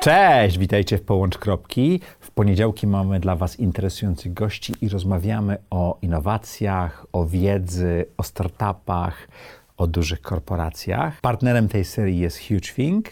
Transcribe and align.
Cześć, 0.00 0.58
witajcie 0.58 0.98
w 0.98 1.02
Połącz 1.02 1.38
Kropki. 1.38 2.00
W 2.20 2.30
poniedziałki 2.30 2.86
mamy 2.86 3.20
dla 3.20 3.36
Was 3.36 3.58
interesujących 3.58 4.34
gości 4.34 4.74
i 4.80 4.88
rozmawiamy 4.88 5.56
o 5.70 5.98
innowacjach, 6.02 7.06
o 7.12 7.26
wiedzy, 7.26 8.04
o 8.16 8.22
startupach, 8.22 9.28
o 9.76 9.86
dużych 9.86 10.20
korporacjach. 10.22 11.20
Partnerem 11.20 11.68
tej 11.68 11.84
serii 11.84 12.18
jest 12.18 12.38
HugeThink, 12.48 13.08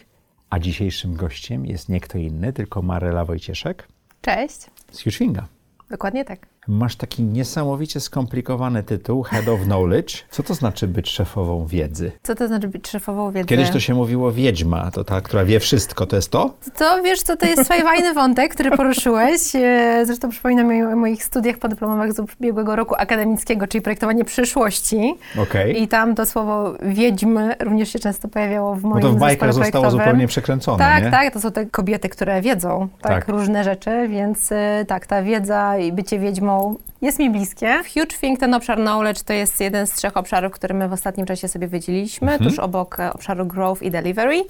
a 0.50 0.58
dzisiejszym 0.58 1.14
gościem 1.14 1.66
jest 1.66 1.88
nie 1.88 2.00
kto 2.00 2.18
inny, 2.18 2.52
tylko 2.52 2.82
Marela 2.82 3.24
Wojcieszek 3.24 3.88
Cześć. 4.20 4.60
z 4.90 4.98
HugeThinka. 5.02 5.46
Dokładnie 5.90 6.24
tak. 6.24 6.46
Masz 6.68 6.96
taki 6.96 7.22
niesamowicie 7.22 8.00
skomplikowany 8.00 8.82
tytuł, 8.82 9.22
Head 9.22 9.48
of 9.48 9.60
Knowledge. 9.60 10.14
Co 10.30 10.42
to 10.42 10.54
znaczy 10.54 10.88
być 10.88 11.10
szefową 11.10 11.66
wiedzy? 11.66 12.12
Co 12.22 12.34
to 12.34 12.48
znaczy 12.48 12.68
być 12.68 12.88
szefową 12.88 13.30
wiedzy? 13.32 13.48
Kiedyś 13.48 13.70
to 13.70 13.80
się 13.80 13.94
mówiło 13.94 14.32
wiedźma, 14.32 14.90
to 14.90 15.04
ta, 15.04 15.20
która 15.20 15.44
wie 15.44 15.60
wszystko, 15.60 16.06
to 16.06 16.16
jest 16.16 16.30
to? 16.30 16.54
To 16.78 17.02
wiesz 17.02 17.22
co, 17.22 17.36
to 17.36 17.46
jest 17.46 17.68
fajny 17.68 18.14
wątek, 18.14 18.54
który 18.54 18.70
poruszyłeś. 18.70 19.40
E, 19.54 20.02
Zresztą 20.06 20.28
przypominam 20.28 20.66
mi 20.66 20.82
o 20.82 20.96
moich 20.96 21.24
studiach 21.24 21.58
podyplomowych 21.58 22.12
z 22.12 22.18
ubiegłego 22.18 22.76
roku 22.76 22.94
akademickiego, 22.98 23.66
czyli 23.66 23.82
projektowanie 23.82 24.24
przyszłości. 24.24 25.14
Okej. 25.42 25.82
I 25.82 25.88
tam 25.88 26.14
to 26.14 26.26
słowo 26.26 26.74
wiedźmy 26.82 27.54
również 27.60 27.92
się 27.92 27.98
często 27.98 28.28
pojawiało 28.28 28.74
w 28.74 28.82
moim 28.82 29.02
to 29.02 29.12
w 29.12 29.16
bajkach 29.18 29.52
zostało 29.54 29.90
zupełnie 29.90 30.26
przekręcone, 30.26 30.78
Tak, 30.78 31.04
nie? 31.04 31.10
tak, 31.10 31.32
to 31.32 31.40
są 31.40 31.50
te 31.52 31.66
kobiety, 31.66 32.08
które 32.08 32.40
wiedzą 32.40 32.88
tak, 33.00 33.12
Tak. 33.12 33.28
różne 33.28 33.64
rzeczy, 33.64 34.08
więc 34.08 34.52
e, 34.52 34.84
tak, 34.88 35.06
ta 35.06 35.22
wiedza 35.22 35.78
i 35.78 35.92
bycie 35.92 36.18
wiedźmą 36.18 36.57
jest 37.02 37.18
mi 37.18 37.30
bliskie. 37.30 37.82
W 37.84 37.88
Huge 37.94 38.16
Think 38.20 38.40
ten 38.40 38.54
obszar 38.54 38.78
knowledge 38.78 39.22
to 39.22 39.32
jest 39.32 39.60
jeden 39.60 39.86
z 39.86 39.92
trzech 39.92 40.16
obszarów, 40.16 40.52
który 40.52 40.74
my 40.74 40.88
w 40.88 40.92
ostatnim 40.92 41.26
czasie 41.26 41.48
sobie 41.48 41.68
wydzieliliśmy, 41.68 42.32
Mhm. 42.32 42.50
tuż 42.50 42.58
obok 42.58 43.00
e, 43.00 43.12
obszaru 43.12 43.46
growth 43.46 43.82
i 43.82 43.90
delivery. 43.90 44.44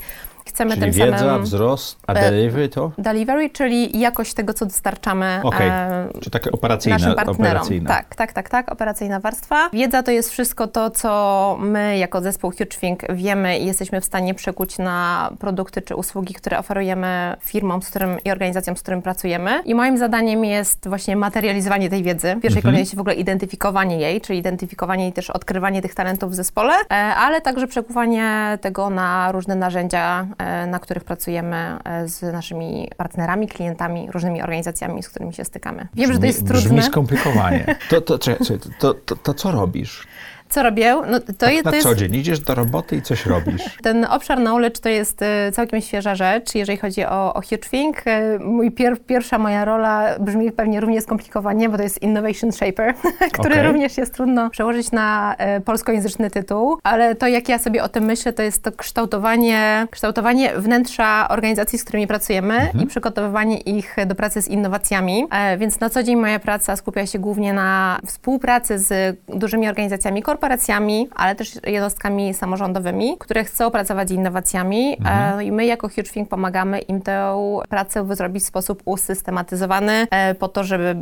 Chcemy 0.49 0.71
Czyli 0.71 0.81
tym 0.83 0.93
wiedza, 0.93 1.19
samym... 1.19 1.43
wzrost, 1.43 1.99
a 2.07 2.13
e, 2.13 2.31
delivery 2.31 2.69
to? 2.69 2.93
Delivery, 2.99 3.51
czyli 3.51 3.99
jakość 4.01 4.35
tego, 4.35 4.55
co 4.55 4.67
dostarczamy 4.67 5.41
Okej, 5.43 5.69
e, 5.69 6.09
Czy 6.21 6.31
takie 6.31 6.53
operacyjne? 6.53 6.99
naszym 6.99 7.15
partnerom. 7.15 7.41
operacyjne. 7.41 7.89
Tak, 7.89 8.15
tak, 8.15 8.33
tak, 8.33 8.49
tak, 8.49 8.73
operacyjna 8.73 9.21
warstwa. 9.21 9.71
Wiedza 9.73 10.03
to 10.03 10.11
jest 10.11 10.31
wszystko 10.31 10.67
to, 10.67 10.91
co 10.91 11.57
my 11.61 11.99
jako 11.99 12.21
zespół 12.21 12.51
HugeThink 12.51 13.13
wiemy 13.13 13.59
i 13.59 13.67
jesteśmy 13.67 14.01
w 14.01 14.05
stanie 14.05 14.35
przekuć 14.35 14.79
na 14.79 15.31
produkty 15.39 15.83
czy 15.83 15.97
usługi, 15.97 16.35
które 16.35 16.59
oferujemy 16.59 17.37
firmom 17.41 17.83
z 17.83 17.91
którym, 17.91 18.17
i 18.25 18.31
organizacjom, 18.31 18.77
z 18.77 18.83
którymi 18.83 19.03
pracujemy. 19.03 19.63
I 19.65 19.75
moim 19.75 19.99
zadaniem 19.99 20.45
jest 20.45 20.89
właśnie 20.89 21.17
materializowanie 21.17 21.91
tej 21.91 22.03
wiedzy. 22.03 22.35
W 22.37 22.41
pierwszej 22.41 22.63
kolejności 22.63 22.97
w 22.97 23.01
ogóle 23.01 23.15
identyfikowanie 23.15 23.99
jej, 23.99 24.21
czyli 24.21 24.39
identyfikowanie 24.39 25.09
i 25.09 25.13
też 25.13 25.31
odkrywanie 25.31 25.83
tych 25.83 25.95
talentów 25.95 26.31
w 26.31 26.35
zespole, 26.35 26.73
e, 26.91 26.95
ale 26.95 27.41
także 27.41 27.67
przekuwanie 27.67 28.59
tego 28.61 28.91
na 28.91 29.33
różne 29.33 29.57
narzędzia, 29.57 30.27
na 30.67 30.79
których 30.79 31.05
pracujemy 31.05 31.79
e, 31.85 32.09
z 32.09 32.23
naszymi 32.33 32.91
partnerami, 32.97 33.49
klientami, 33.49 34.09
różnymi 34.13 34.43
organizacjami, 34.43 35.03
z 35.03 35.09
którymi 35.09 35.35
się 35.35 35.45
stykamy. 35.45 35.89
Wiem, 35.95 36.13
że 36.13 36.19
to 36.19 36.25
Brzmi- 36.25 36.27
jest 36.27 36.45
Brzmi 36.45 36.63
trudne. 36.63 36.83
skomplikowanie. 36.83 37.77
To, 37.91 38.01
to, 38.01 38.19
czekaj, 38.19 38.47
czekaj, 38.47 38.71
to, 38.79 38.95
to, 38.95 39.17
to 39.17 39.35
co 39.35 39.51
robisz? 39.53 40.07
Co 40.49 40.63
robię? 40.63 40.97
No, 41.11 41.21
to, 41.39 41.51
je, 41.51 41.63
Na 41.63 41.71
to 41.71 41.77
jest 41.77 41.89
co 41.89 41.95
dzień 41.95 42.15
idziesz 42.15 42.41
do 42.41 42.55
roboty 42.55 42.97
i 42.97 43.03
coś 43.03 43.27
robisz. 43.27 43.63
ten 43.83 44.05
obszar 44.05 44.39
knowledge 44.39 44.79
to 44.79 44.89
jest 44.89 45.23
e, 45.23 45.53
całkiem 45.53 45.81
świeża 45.81 46.15
rzecz, 46.15 46.55
jeżeli 46.55 46.79
chodzi 46.79 47.05
o, 47.05 47.35
o 47.35 47.41
HugeThink. 47.41 47.97
E, 48.07 48.39
Mój 48.39 48.71
pier, 48.71 49.01
pierwsza 49.07 49.39
moja 49.39 49.65
rola 49.65 50.19
brzmi 50.21 50.53
pewnie 50.53 50.81
równie 50.81 51.01
skomplikowanie, 51.01 51.69
bo 51.69 51.77
to 51.77 51.83
jest 51.83 52.03
Innovation 52.03 52.53
Shaper, 52.53 52.95
który 53.39 53.55
Okej. 53.55 53.67
również 53.67 53.99
jest 53.99 54.15
trudno 54.15 54.51
przełożyć 54.51 54.93
na 54.93 55.35
e, 55.39 55.61
polskojęzyczny 55.61 56.31
tytuł, 56.31 56.79
ale 56.83 57.15
to 57.15 57.27
jak 57.27 57.49
ja 57.49 57.59
sobie 57.59 57.83
o 57.83 57.89
tym 57.89 58.05
myślę, 58.05 58.33
to 58.33 58.43
jest 58.43 58.63
to 58.63 58.73
kształtowanie, 58.73 59.87
kształtowanie 59.91 60.53
wnętrza 60.57 61.29
organizacji, 61.29 61.79
z 61.79 61.85
którymi 61.85 62.07
pracujemy 62.07 62.71
i 62.83 62.87
przygotowywanie 62.87 63.59
ich 63.59 63.97
do 64.07 64.15
pracy 64.15 64.43
z 64.43 64.49
innowacjami. 64.49 65.27
Więc 65.59 65.81
na 65.81 65.91
co 65.91 66.03
dzień 66.03 66.17
moja 66.17 66.39
praca 66.39 66.77
skupia 66.77 67.07
się 67.07 67.19
głównie 67.19 67.53
na 67.53 67.99
współpracy 68.07 68.79
z 68.79 69.19
dużymi 69.29 69.69
organizacjami, 69.69 70.23
korporacjami, 70.39 71.09
ale 71.15 71.35
też 71.35 71.59
jednostkami 71.67 72.35
samorządowymi, 72.35 73.17
które 73.19 73.45
chcą 73.45 73.71
pracować 73.71 74.09
z 74.09 74.13
innowacjami. 74.13 74.97
E, 75.05 75.45
i 75.45 75.53
my 75.53 75.67
jako 75.67 75.89
HugeThink 75.89 76.29
pomagamy 76.29 76.79
im 76.79 77.03
tę 77.03 77.37
pracę 77.69 78.17
zrobić 78.17 78.43
w 78.43 78.47
sposób 78.47 78.83
usystematyzowany 78.85 80.07
e, 80.11 80.35
po 80.35 80.49
to, 80.49 80.65
żeby 80.65 80.97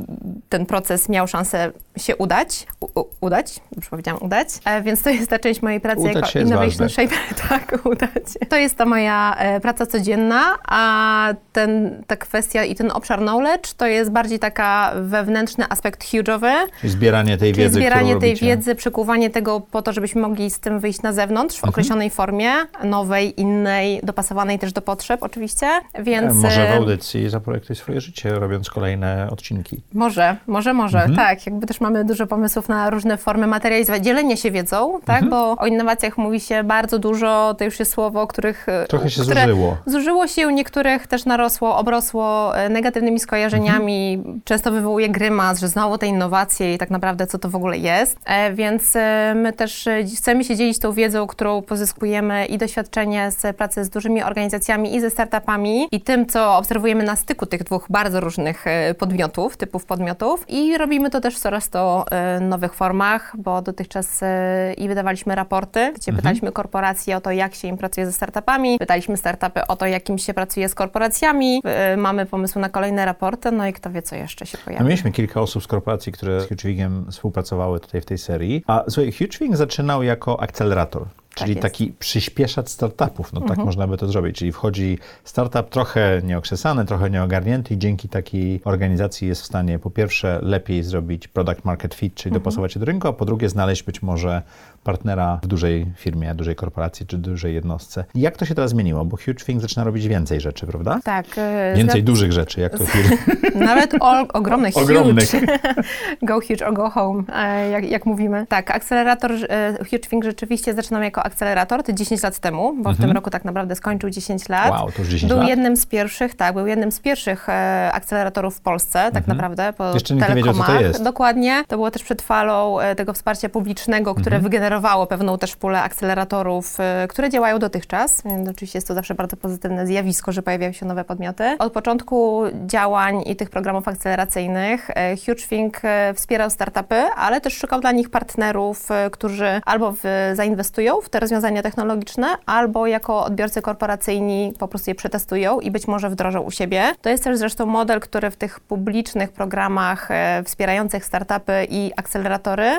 ten 0.49 0.67
proces 0.67 1.09
miał 1.09 1.29
szansę 1.29 1.73
się 1.97 2.17
udać. 2.17 2.67
U, 2.81 3.01
u, 3.01 3.05
udać, 3.21 3.61
już 3.77 3.89
powiedziałam 3.89 4.23
udać. 4.23 4.49
E, 4.65 4.83
Więc 4.83 5.03
to 5.03 5.11
jest 5.11 5.31
ta 5.31 5.39
część 5.39 5.63
mojej 5.63 5.81
pracy 5.81 6.01
Udać 6.01 6.35
jako 6.35 6.39
Innovation. 6.49 6.89
Shaper. 6.89 7.19
Tak, 7.49 7.87
udać. 7.87 8.23
To 8.49 8.57
jest 8.57 8.77
ta 8.77 8.85
moja 8.85 9.35
e, 9.39 9.61
praca 9.61 9.87
codzienna, 9.87 10.43
a 10.69 11.29
ten, 11.53 12.03
ta 12.07 12.17
kwestia 12.17 12.65
i 12.65 12.75
ten 12.75 12.91
obszar 12.91 13.19
knowledge 13.19 13.73
to 13.73 13.87
jest 13.87 14.11
bardziej 14.11 14.39
taka 14.39 14.93
wewnętrzny 15.01 15.65
aspekt 15.69 16.05
huge'owy, 16.05 16.53
Czyli 16.81 16.93
zbieranie 16.93 17.37
tej 17.39 17.53
Czyli 17.53 17.63
wiedzy, 17.65 17.75
zbieranie 17.79 18.17
tej 18.17 18.31
robicie. 18.31 18.47
wiedzy, 18.47 18.75
przekuwanie 18.75 19.31
tego 19.31 19.61
po 19.61 19.83
to, 19.83 19.93
żebyśmy 19.93 20.21
mogli 20.21 20.51
z 20.51 20.61
tym 20.61 20.81
wyjść 20.81 21.03
na 21.03 21.13
zewnątrz 21.13 21.55
w 21.57 21.59
Mhm. 21.59 21.71
określonej 21.71 22.11
formie, 22.11 22.51
nowej, 22.85 23.41
innej, 23.41 24.01
dopasowanej 24.03 24.59
też 24.59 24.73
do 24.73 24.83
potrzeb 24.83 25.23
oczywiście, 25.23 25.67
E, 25.93 26.03
więc... 26.03 26.35
Może 26.35 26.67
w 26.67 26.71
e, 26.71 26.75
audycji 26.77 27.31
zaprojektuj 27.31 27.77
swoje 27.77 28.01
życie, 28.01 28.31
robiąc 28.31 28.71
kolejne 28.71 29.29
odcinki. 29.31 29.83
Może, 29.95 30.37
może, 30.47 30.73
może, 30.75 30.99
Mhm. 30.99 31.17
tak. 31.17 31.47
Jakby 31.47 31.67
też 31.67 31.81
mamy 31.87 32.05
dużo 32.05 32.27
pomysłów 32.27 32.69
na 32.69 32.91
różne 32.91 33.17
formy 33.17 33.47
materializowania, 33.47 34.05
dzielenie 34.05 34.37
się 34.37 34.51
wiedzą, 34.51 35.01
tak, 35.05 35.23
Mhm. 35.23 35.31
bo 35.31 35.63
o 35.63 35.67
innowacjach 35.67 36.19
mówi 36.19 36.41
się 36.41 36.65
bardzo 36.65 36.99
dużo, 36.99 37.55
to 37.59 37.65
już 37.65 37.79
jest 37.79 37.93
słowo, 37.93 38.27
których... 38.27 38.69
e, 38.69 38.87
Trochę 38.87 39.11
się 39.11 39.23
które 39.23 39.41
zużyło. 39.41 39.77
Zużyło 39.87 40.27
się, 40.27 40.47
u 40.47 40.51
niektórych 40.51 41.07
też 41.07 41.25
narosło, 41.25 41.77
obrosło 41.77 42.57
e, 42.59 42.69
negatywnymi 42.69 43.21
skojarzeniami, 43.21 44.15
Mhm. 44.19 44.41
często 44.45 44.71
wywołuje 44.73 45.09
grymas, 45.09 45.61
że 45.61 45.69
znowu 45.69 45.99
te 45.99 46.07
innowacje 46.07 46.75
i 46.75 46.79
tak 46.79 46.91
naprawdę 46.91 47.27
co 47.27 47.39
to 47.39 47.49
w 47.49 47.57
ogóle 47.57 47.79
jest. 47.79 48.19
E, 48.25 48.53
Więc 48.53 48.95
my 49.35 49.53
też 49.53 49.89
chcemy 50.17 50.45
się 50.45 50.57
dzielić 50.57 50.79
tą 50.79 50.93
wiedzą, 50.93 51.27
którą 51.27 51.63
pozyskujemy 51.63 52.47
i 52.47 52.59
doświadczenie 52.59 53.31
z 53.31 53.57
pracy 53.57 53.85
z 53.85 53.89
dużymi 53.91 54.23
organizacjami 54.23 54.95
i 54.95 55.01
ze 55.01 55.11
startupami 55.11 55.89
i 55.93 56.01
tym, 56.01 56.27
co 56.27 56.57
obserwujemy 56.57 57.05
na 57.05 57.17
styku 57.17 57.47
tych 57.47 57.63
dwóch 57.65 57.87
bardzo 57.91 58.21
różnych 58.21 58.65
podmiotów, 58.99 59.57
typów 59.57 59.85
podmiotów 59.85 60.45
i 60.49 60.79
robimy 60.79 61.11
to 61.11 61.21
też 61.21 61.39
coraz 61.39 61.69
to 61.69 61.76
e, 61.81 62.41
nowych 62.41 62.75
formach, 62.75 63.33
bo 63.39 63.63
dotychczas 63.63 64.23
e, 64.23 64.75
i 64.77 64.89
wydawaliśmy 64.89 65.35
raporty, 65.35 65.93
gdzie 65.97 66.13
pytaliśmy 66.13 66.53
korporacje 66.53 67.17
o 67.17 67.21
to, 67.21 67.31
jak 67.31 67.55
się 67.55 67.69
im 67.69 67.77
pracuje 67.77 68.07
ze 68.07 68.13
startupami, 68.13 68.79
pytaliśmy 68.79 69.17
startupy 69.17 69.67
o 69.67 69.77
to, 69.77 69.87
jak 69.87 70.09
im 70.09 70.19
się 70.19 70.35
pracuje 70.35 70.69
z 70.69 70.75
korporacjami, 70.75 71.61
E, 71.65 71.97
mamy 71.97 72.27
pomysł 72.27 72.59
na 72.59 72.69
kolejne 72.69 73.05
raporty, 73.05 73.53
no 73.53 73.67
i 73.67 73.73
kto 73.73 73.91
wie, 73.91 74.03
co 74.03 74.17
jeszcze 74.17 74.47
się 74.47 74.59
No, 74.59 74.65
pojawi. 74.65 74.85
mieliśmy 74.85 75.13
kilka 75.13 75.41
osób 75.41 75.63
z 75.63 75.67
korporacji, 75.67 76.13
które 76.13 76.41
z 76.41 76.49
HugeWingiem 76.49 77.07
współpracowały 77.11 77.81
tutaj 77.81 78.01
w 78.01 78.05
tej 78.05 78.19
serii. 78.19 78.65
A 78.67 78.85
słuchaj, 78.89 79.13
HugeWing 79.13 79.57
zaczynał 79.57 80.03
jako 80.03 80.41
akcelerator. 80.43 81.07
Czyli 81.37 81.51
jest. 81.51 81.57
Mhm. 81.57 81.73
taki 81.73 81.93
przyspieszacz 81.99 82.69
startupów, 82.69 83.33
no 83.33 83.41
tak 83.41 83.59
można 83.59 83.87
by 83.87 83.97
to 83.97 84.09
zrobić. 84.09 84.37
Czyli 84.37 84.53
wchodzi 84.53 84.99
startup 85.25 85.71
trochę 85.71 86.21
nieokrzesany, 86.25 86.85
trochę 86.85 87.11
nieogarnięty 87.11 87.75
i 87.75 87.79
dzięki 87.79 88.09
takiej 88.09 88.61
organizacji 88.65 89.29
jest 89.29 89.43
w 89.43 89.45
stanie 89.45 89.79
po 89.79 89.91
pierwsze 89.91 90.39
lepiej 90.43 90.83
zrobić 90.83 91.29
product 91.29 91.65
market 91.65 91.95
fit, 91.95 92.15
czyli 92.15 92.31
Mhm. 92.31 92.43
dopasować 92.43 92.73
się 92.73 92.81
do 92.81 92.87
rynku, 92.87 93.09
a 93.09 93.13
po 93.13 93.25
drugie 93.25 93.49
znaleźć 93.49 93.83
być 93.83 94.03
może 94.03 94.43
partnera 94.91 95.39
w 95.43 95.47
dużej 95.47 95.87
firmie, 95.97 96.35
dużej 96.35 96.55
korporacji 96.57 97.07
czy 97.07 97.19
dużej 97.19 97.55
jednostce. 97.55 98.05
Jak 98.15 98.37
to 98.37 98.45
się 98.45 98.55
teraz 98.55 98.71
zmieniło? 98.71 99.05
Bo 99.05 99.17
HugeWing 99.17 99.61
zaczyna 99.61 99.85
robić 99.85 100.09
więcej 100.09 100.41
rzeczy, 100.41 100.67
prawda? 100.67 100.99
Tak. 101.05 101.27
e, 101.37 101.73
Więcej 101.77 102.01
zgad- 102.03 102.05
dużych 102.07 102.33
rzeczy, 102.33 102.61
jak 102.61 102.79
to 102.79 102.87
firmy. 102.87 103.17
Nawet 103.67 103.95
o, 104.01 104.21
ogromnych, 104.33 104.77
Ogromnych. 104.77 105.31
huge. 105.31 105.47
go 106.29 106.41
huge 106.41 106.67
or 106.67 106.75
go 106.75 106.91
home, 106.91 107.23
e, 107.35 107.71
jak, 107.71 107.91
jak 107.91 108.07
mówimy. 108.07 108.47
Tak, 108.49 108.71
akcelerator 108.71 109.33
e, 109.33 109.77
HugeThink 109.85 110.25
rzeczywiście 110.25 110.75
zaczynał 110.75 111.03
jako 111.03 111.23
akcelerator, 111.23 111.83
to 111.83 111.93
10 111.93 112.23
lat 112.23 112.39
temu, 112.39 112.77
bo 112.83 112.93
w 112.93 112.97
tym 113.01 113.11
roku 113.11 113.31
tak 113.31 113.45
naprawdę 113.45 113.75
skończył 113.77 114.11
10 114.11 114.49
lat. 114.49 114.65
Mhm. 114.67 114.83
Wow, 114.83 114.93
to 114.93 114.99
już 114.99 115.09
10 115.09 115.31
był 115.33 115.39
lat? 115.41 115.49
jednym 115.49 115.77
z 115.77 115.87
pierwszych, 115.87 116.35
tak, 116.35 116.55
był 116.55 116.67
jednym 116.67 116.93
z 116.93 117.01
pierwszych 117.01 117.47
akceleratorów 117.93 118.57
w 118.57 118.61
Polsce, 118.61 119.11
tak 119.13 119.27
naprawdę, 119.27 119.73
po 119.73 119.85
Mhm. 119.85 119.95
Jeszcze 119.95 120.15
nikt 120.15 120.29
nie 120.29 120.35
wiedział, 120.35 120.53
co 120.55 120.59
to 120.61 120.65
telekomach. 120.67 120.93
jest. 120.93 121.03
Dokładnie. 121.05 121.65
To 121.69 121.77
było 121.77 121.91
też 121.91 122.03
przed 122.03 122.23
falą 122.23 122.77
tego 122.97 123.13
wsparcia 123.13 123.49
publicznego, 123.49 124.15
które 124.15 124.37
Mhm. 124.37 124.43
wygenerowało 124.43 124.76
pewną 125.07 125.39
też 125.39 125.57
pulę 125.57 125.83
akceleratorów, 125.83 126.81
e, 126.81 127.09
które 127.09 127.31
działają 127.31 127.59
dotychczas. 127.59 128.23
Oczywiście 128.51 128.77
jest 128.77 128.89
to 128.89 128.95
zawsze 128.95 129.15
bardzo 129.15 129.37
pozytywne 129.37 129.87
zjawisko, 129.87 130.33
że 130.33 130.43
pojawiają 130.43 130.73
się 130.73 130.87
nowe 130.87 131.05
podmioty. 131.05 131.57
Od 131.59 131.73
początku 131.73 132.43
działań 132.67 133.23
i 133.27 133.37
tych 133.37 133.51
programów 133.51 133.89
akceleracyjnych 133.89 134.91
e, 134.91 135.17
HugeThink 135.17 135.81
e, 135.85 136.15
wspierał 136.15 136.51
startupy, 136.51 136.95
ale 136.95 137.41
też 137.41 137.57
szukał 137.59 137.81
dla 137.81 137.93
nich 137.93 138.11
partnerów, 138.11 138.89
którzy 139.13 139.61
albo 139.65 139.93
w, 139.93 140.03
zainwestują 140.35 141.01
w 141.01 141.09
te 141.09 141.21
rozwiązania 141.21 141.63
technologiczne, 141.63 142.27
albo 142.47 142.87
jako 142.87 143.25
odbiorcy 143.25 143.63
korporacyjni 143.63 144.53
po 144.59 144.69
prostu 144.69 144.91
je 144.91 144.95
przetestują 144.95 145.61
i 145.61 145.71
być 145.71 145.89
może 145.89 146.11
wdrożą 146.11 146.41
u 146.41 146.51
siebie. 146.51 146.85
To 147.03 147.09
jest 147.09 147.25
też 147.25 147.39
zresztą 147.39 147.67
model, 147.67 148.01
który 148.01 148.31
w 148.31 148.37
tych 148.37 148.61
publicznych 148.61 149.33
programach 149.33 150.09
wspierających 150.45 151.05
startupy 151.05 151.67
i 151.71 151.93
akceleratory 151.97 152.71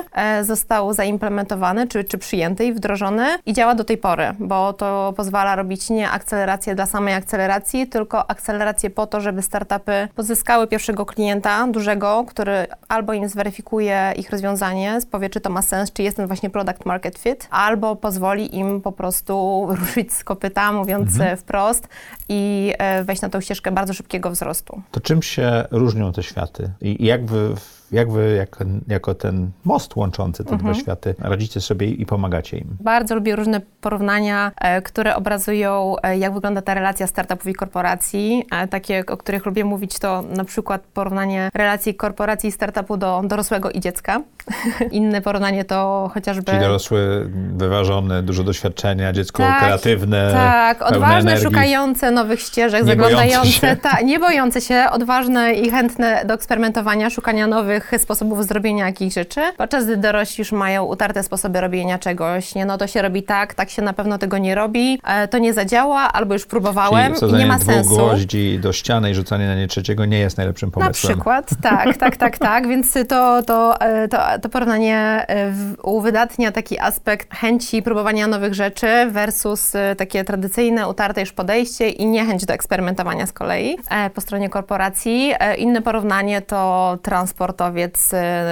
został 0.42 0.92
zaimplementowany, 0.92 1.87
czy, 1.88 2.04
czy 2.04 2.18
przyjęty 2.18 2.64
i 2.64 2.72
wdrożony 2.72 3.26
i 3.46 3.52
działa 3.52 3.74
do 3.74 3.84
tej 3.84 3.98
pory, 3.98 4.34
bo 4.38 4.72
to 4.72 5.12
pozwala 5.16 5.56
robić 5.56 5.90
nie 5.90 6.10
akcelerację 6.10 6.74
dla 6.74 6.86
samej 6.86 7.14
akceleracji, 7.14 7.86
tylko 7.86 8.30
akcelerację 8.30 8.90
po 8.90 9.06
to, 9.06 9.20
żeby 9.20 9.42
startupy 9.42 10.08
pozyskały 10.14 10.66
pierwszego 10.66 11.06
klienta 11.06 11.66
dużego, 11.66 12.24
który 12.28 12.66
albo 12.88 13.12
im 13.12 13.28
zweryfikuje 13.28 14.12
ich 14.16 14.30
rozwiązanie, 14.30 14.98
powie, 15.10 15.30
czy 15.30 15.40
to 15.40 15.50
ma 15.50 15.62
sens, 15.62 15.92
czy 15.92 16.02
jest 16.02 16.16
ten 16.16 16.26
właśnie 16.26 16.50
product 16.50 16.86
market 16.86 17.18
fit, 17.18 17.48
albo 17.50 17.96
pozwoli 17.96 18.56
im 18.56 18.80
po 18.80 18.92
prostu 18.92 19.66
ruszyć 19.80 20.12
z 20.12 20.24
kopyta, 20.24 20.72
mówiąc 20.72 21.12
mhm. 21.12 21.36
wprost, 21.36 21.88
i 22.28 22.72
e, 22.78 23.04
wejść 23.04 23.22
na 23.22 23.28
tą 23.28 23.40
ścieżkę 23.40 23.72
bardzo 23.72 23.94
szybkiego 23.94 24.30
wzrostu. 24.30 24.82
To 24.90 25.00
czym 25.00 25.22
się 25.22 25.64
różnią 25.70 26.12
te 26.12 26.22
światy? 26.22 26.70
I 26.80 27.06
jak 27.06 27.26
wy 27.26 27.54
jak 27.92 28.12
wy 28.12 28.36
jako, 28.36 28.64
jako 28.88 29.14
ten 29.14 29.50
most 29.64 29.96
łączący 29.96 30.44
te 30.44 30.52
mhm. 30.52 30.72
dwa 30.72 30.82
światy 30.82 31.14
radzicie 31.18 31.60
sobie 31.60 31.90
i 31.90 32.06
pomagacie 32.06 32.58
im? 32.58 32.76
Bardzo 32.80 33.14
lubię 33.14 33.36
różne 33.36 33.60
porównania, 33.80 34.52
e, 34.60 34.82
które 34.82 35.16
obrazują, 35.16 35.96
e, 36.02 36.18
jak 36.18 36.34
wygląda 36.34 36.62
ta 36.62 36.74
relacja 36.74 37.06
startupów 37.06 37.46
i 37.46 37.54
korporacji. 37.54 38.46
E, 38.50 38.68
takie, 38.68 39.04
o 39.06 39.16
których 39.16 39.46
lubię 39.46 39.64
mówić, 39.64 39.98
to 39.98 40.22
na 40.22 40.44
przykład 40.44 40.82
porównanie 40.94 41.50
relacji 41.54 41.94
korporacji 41.94 42.48
i 42.48 42.52
startupu 42.52 42.96
do 42.96 43.22
dorosłego 43.24 43.70
i 43.70 43.80
dziecka. 43.80 44.22
Inne 44.90 45.20
porównanie 45.20 45.64
to 45.64 46.10
chociażby... 46.14 46.44
Czyli 46.44 46.60
dorosły, 46.60 47.30
wyważony, 47.56 48.22
dużo 48.22 48.44
doświadczenia, 48.44 49.12
dziecko 49.12 49.42
tak, 49.42 49.58
kreatywne, 49.58 50.30
Tak, 50.32 50.82
odważne, 50.82 51.30
energii. 51.30 51.44
szukające 51.44 52.10
nowych 52.10 52.40
ścieżek, 52.40 52.80
nie 52.80 52.86
zaglądające, 52.86 53.76
ta, 53.76 54.00
nie 54.00 54.18
bojące 54.18 54.60
się, 54.60 54.86
odważne 54.92 55.52
i 55.52 55.70
chętne 55.70 56.24
do 56.24 56.34
eksperymentowania, 56.34 57.10
szukania 57.10 57.46
nowych 57.46 57.77
nowych 57.78 58.02
sposobów 58.02 58.46
zrobienia 58.46 58.86
jakichś 58.86 59.14
rzeczy, 59.14 59.40
podczas 59.56 59.84
gdy 59.84 59.96
dorośli 59.96 60.42
już 60.42 60.52
mają 60.52 60.84
utarte 60.84 61.22
sposoby 61.22 61.60
robienia 61.60 61.98
czegoś. 61.98 62.54
Nie, 62.54 62.66
no 62.66 62.78
to 62.78 62.86
się 62.86 63.02
robi 63.02 63.22
tak, 63.22 63.54
tak 63.54 63.70
się 63.70 63.82
na 63.82 63.92
pewno 63.92 64.18
tego 64.18 64.38
nie 64.38 64.54
robi, 64.54 65.00
e, 65.04 65.28
to 65.28 65.38
nie 65.38 65.54
zadziała, 65.54 66.12
albo 66.12 66.34
już 66.34 66.46
próbowałem 66.46 67.14
i 67.30 67.32
nie 67.32 67.46
ma 67.46 67.58
sensu. 67.58 67.94
gwoździ 67.94 68.58
do 68.58 68.72
ściany 68.72 69.10
i 69.10 69.14
rzucanie 69.14 69.46
na 69.46 69.54
nie 69.54 69.68
trzeciego 69.68 70.04
nie 70.04 70.18
jest 70.18 70.36
najlepszym 70.36 70.70
pomysłem. 70.70 71.10
Na 71.10 71.14
przykład, 71.14 71.50
tak, 71.62 71.96
tak, 71.96 72.16
tak, 72.16 72.38
tak, 72.38 72.68
więc 72.68 72.94
to, 73.08 73.42
to, 73.42 73.80
e, 73.80 74.08
to, 74.08 74.18
to 74.42 74.48
porównanie 74.48 74.96
e, 75.28 75.52
uwydatnia 75.82 76.52
taki 76.52 76.80
aspekt 76.80 77.34
chęci 77.34 77.82
próbowania 77.82 78.26
nowych 78.26 78.54
rzeczy 78.54 78.86
versus 79.10 79.72
takie 79.96 80.24
tradycyjne, 80.24 80.88
utarte 80.88 81.20
już 81.20 81.32
podejście 81.32 81.88
i 81.90 82.06
niechęć 82.06 82.46
do 82.46 82.54
eksperymentowania 82.54 83.26
z 83.26 83.32
kolei 83.32 83.76
po 84.14 84.20
stronie 84.20 84.48
korporacji. 84.48 85.32
Inne 85.58 85.82
porównanie 85.82 86.42
to 86.42 86.98
transportowe 87.02 87.67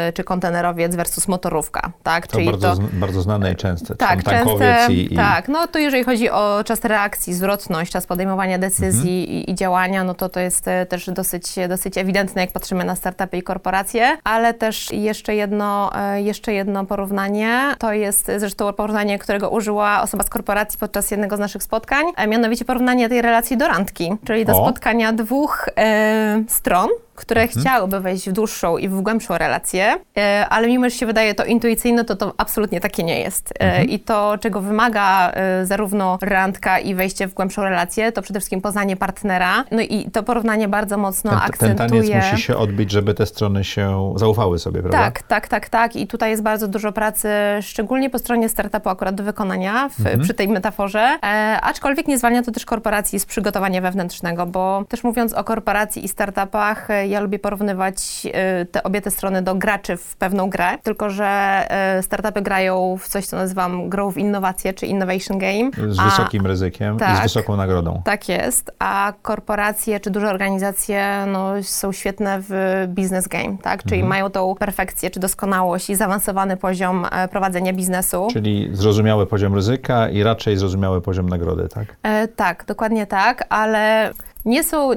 y, 0.09 0.13
czy 0.13 0.25
kontenerowiec 0.25 0.97
versus 0.97 1.29
motorówka, 1.29 1.93
tak? 2.03 2.27
To 2.27 2.33
Czyli 2.33 2.47
bardzo, 2.47 2.77
to 2.77 2.83
bardzo 2.93 3.23
znane 3.23 3.53
i 3.53 3.57
częste. 3.57 3.97
Tak, 3.97 4.25
częste, 4.25 4.87
i, 4.91 5.13
i... 5.13 5.17
tak. 5.17 5.49
No 5.49 5.67
to 5.67 5.79
jeżeli 5.79 6.05
chodzi 6.05 6.31
o 6.31 6.65
czas 6.65 6.85
reakcji, 6.85 7.35
zwrotność, 7.35 7.93
czas 7.93 8.07
podejmowania 8.07 8.59
decyzji 8.59 9.21
mhm. 9.21 9.39
i, 9.39 9.51
i, 9.51 9.55
działania, 9.55 10.05
no 10.05 10.15
to 10.15 10.29
to 10.29 10.41
jest 10.41 10.69
y, 10.69 10.87
też 10.87 11.11
dosyć, 11.11 11.55
dosyć 11.69 11.99
ewidentne, 11.99 12.41
jak 12.41 12.53
patrzymy 12.53 12.85
na 12.85 12.97
startupy 12.97 13.37
i 13.37 13.43
korporacje, 13.43 14.19
ale 14.25 14.55
też 14.55 14.93
jeszcze 14.93 15.35
jedno, 15.35 15.91
y, 16.17 16.23
jeszcze 16.23 16.53
jedno 16.53 16.87
porównanie, 16.87 17.75
to 17.79 17.93
jest 17.93 18.31
zresztą 18.37 18.73
porównanie, 18.73 19.19
którego 19.19 19.51
użyła 19.51 20.03
osoba 20.03 20.23
z 20.23 20.31
korporacji 20.31 20.79
podczas 20.79 21.11
jednego 21.11 21.37
z 21.37 21.41
naszych 21.41 21.63
spotkań, 21.63 22.07
a 22.17 22.27
mianowicie 22.27 22.65
porównanie 22.65 23.09
tej 23.09 23.23
relacji 23.23 23.57
do 23.57 23.69
randki, 23.69 24.13
czyli 24.25 24.45
do 24.45 24.53
o. 24.53 24.65
spotkania 24.65 25.13
dwóch 25.13 25.69
e, 25.77 26.45
stron, 26.49 26.89
które 27.17 27.43
mhm. 27.43 27.61
chciałyby 27.61 28.01
wejść 28.01 28.29
w 28.31 28.33
dłuższą 28.33 28.79
i 28.79 28.89
w 28.89 29.01
głębszą 29.01 29.39
relację, 29.39 29.99
e, 30.19 30.47
ale 30.51 30.69
mimo, 30.69 30.91
że 30.91 30.97
się 30.97 31.07
wydaje 31.07 31.35
to 31.35 31.45
intuicyjne, 31.45 32.05
to 32.05 32.17
to 32.17 32.35
absolutnie 32.37 32.81
takie 32.81 33.03
nie 33.03 33.21
jest. 33.21 33.51
E, 33.51 33.63
mhm. 33.63 33.89
I 33.89 34.01
to, 34.01 34.39
czego 34.41 34.61
wymaga 34.61 35.31
e, 35.31 35.67
zarówno 35.67 36.19
randka 36.23 36.79
i 36.79 36.95
wejście 36.95 37.29
w 37.29 37.35
głębszą 37.35 37.63
relację, 37.63 38.13
to 38.13 38.23
przede 38.23 38.41
wszystkim 38.41 38.61
poznanie 38.61 38.97
partnera. 38.97 39.65
No 39.71 39.83
i 39.83 40.11
to 40.11 40.23
porównanie 40.23 40.69
bardzo 40.69 40.99
mocno 40.99 41.31
ten, 41.31 41.41
akcentuje... 41.41 42.03
Ten 42.03 42.11
taniec 42.11 42.33
musi 42.33 42.43
się 42.43 42.57
odbić, 42.57 42.91
żeby 42.91 43.15
te 43.15 43.27
strony 43.27 43.65
się 43.65 44.15
zaufały 44.17 44.59
sobie, 44.59 44.81
prawda? 44.81 44.99
Tak, 44.99 45.23
tak, 45.23 45.49
tak, 45.49 45.69
tak. 45.69 45.97
I 45.97 46.07
tutaj 46.07 46.31
jest 46.31 46.43
bardzo 46.43 46.69
dużo 46.69 46.93
pracy, 46.93 47.29
szczególnie 47.61 48.11
po 48.11 48.19
stronie 48.19 48.49
startupu 48.49 48.89
akurat 48.89 49.15
do 49.15 49.25
wykonania 49.25 49.89
w, 49.89 50.01
mhm. 50.01 50.21
przy 50.21 50.35
tej 50.35 50.49
metaforze. 50.49 51.19
E, 51.23 51.59
aczkolwiek 51.63 52.09
nie 52.09 52.19
zwalnia 52.19 52.43
to 52.43 52.53
też 52.53 52.65
korporacji 52.65 53.21
z 53.21 53.27
przygotowania 53.27 53.81
wewnętrznego, 53.81 54.47
bo 54.47 54.85
też 54.89 55.05
mówiąc 55.05 55.33
o 55.35 55.45
korporacji 55.45 56.05
i 56.05 56.09
startupach, 56.09 56.89
ja 57.09 57.21
lubię 57.21 57.39
porównywać 57.39 58.27
y, 58.63 58.67
te 58.67 58.83
obie 58.83 59.01
te 59.01 59.11
strony 59.11 59.43
do 59.43 59.55
graczy 59.55 59.97
w 59.97 60.17
pewną 60.17 60.51
grę, 60.51 60.79
tylko 60.83 61.11
że 61.11 61.63
y, 61.99 62.03
startupy 62.03 62.43
grają 62.43 62.97
w 63.01 63.09
coś, 63.09 63.27
co 63.27 63.37
nazywam 63.37 63.89
grą 63.89 64.11
w 64.11 64.19
innowacje, 64.19 64.75
czy 64.75 64.87
innovation 64.87 65.39
game. 65.39 65.71
Z 65.89 65.97
wysokim 65.97 66.47
ryzykiem 66.47 66.99
tak, 66.99 67.09
i 67.09 67.13
z 67.13 67.17
tak. 67.17 67.23
wysoką 67.23 67.57
nagrodą. 67.57 68.03
Tak 68.05 68.29
jest, 68.29 68.71
a 68.79 69.13
korporacje 69.23 70.01
czy 70.01 70.11
duże 70.11 70.31
organizacje 70.31 71.25
no, 71.27 71.53
są 71.63 71.93
świetne 71.93 72.39
w 72.49 72.85
business 72.89 73.29
game, 73.29 73.59
tak? 73.63 73.83
Czyli 73.83 74.01
mhm. 74.01 74.09
mają 74.09 74.31
tą 74.31 74.55
perfekcję 74.55 75.11
czy 75.11 75.21
doskonałość 75.21 75.91
i 75.91 75.97
zaawansowany 75.97 76.57
poziom 76.57 77.07
e, 77.13 77.29
prowadzenia 77.29 77.73
biznesu. 77.73 78.29
Czyli 78.33 78.69
zrozumiały 78.73 79.27
poziom 79.27 79.55
ryzyka 79.55 80.09
i 80.09 80.23
raczej 80.23 80.57
zrozumiały 80.57 81.01
poziom 81.01 81.29
nagrody, 81.29 81.69
tak? 81.69 81.97
E, 82.03 82.29
tak, 82.29 82.65
dokładnie 82.65 83.07
tak, 83.07 83.45
ale 83.49 84.11
nie 84.47 84.65
są 84.65 84.91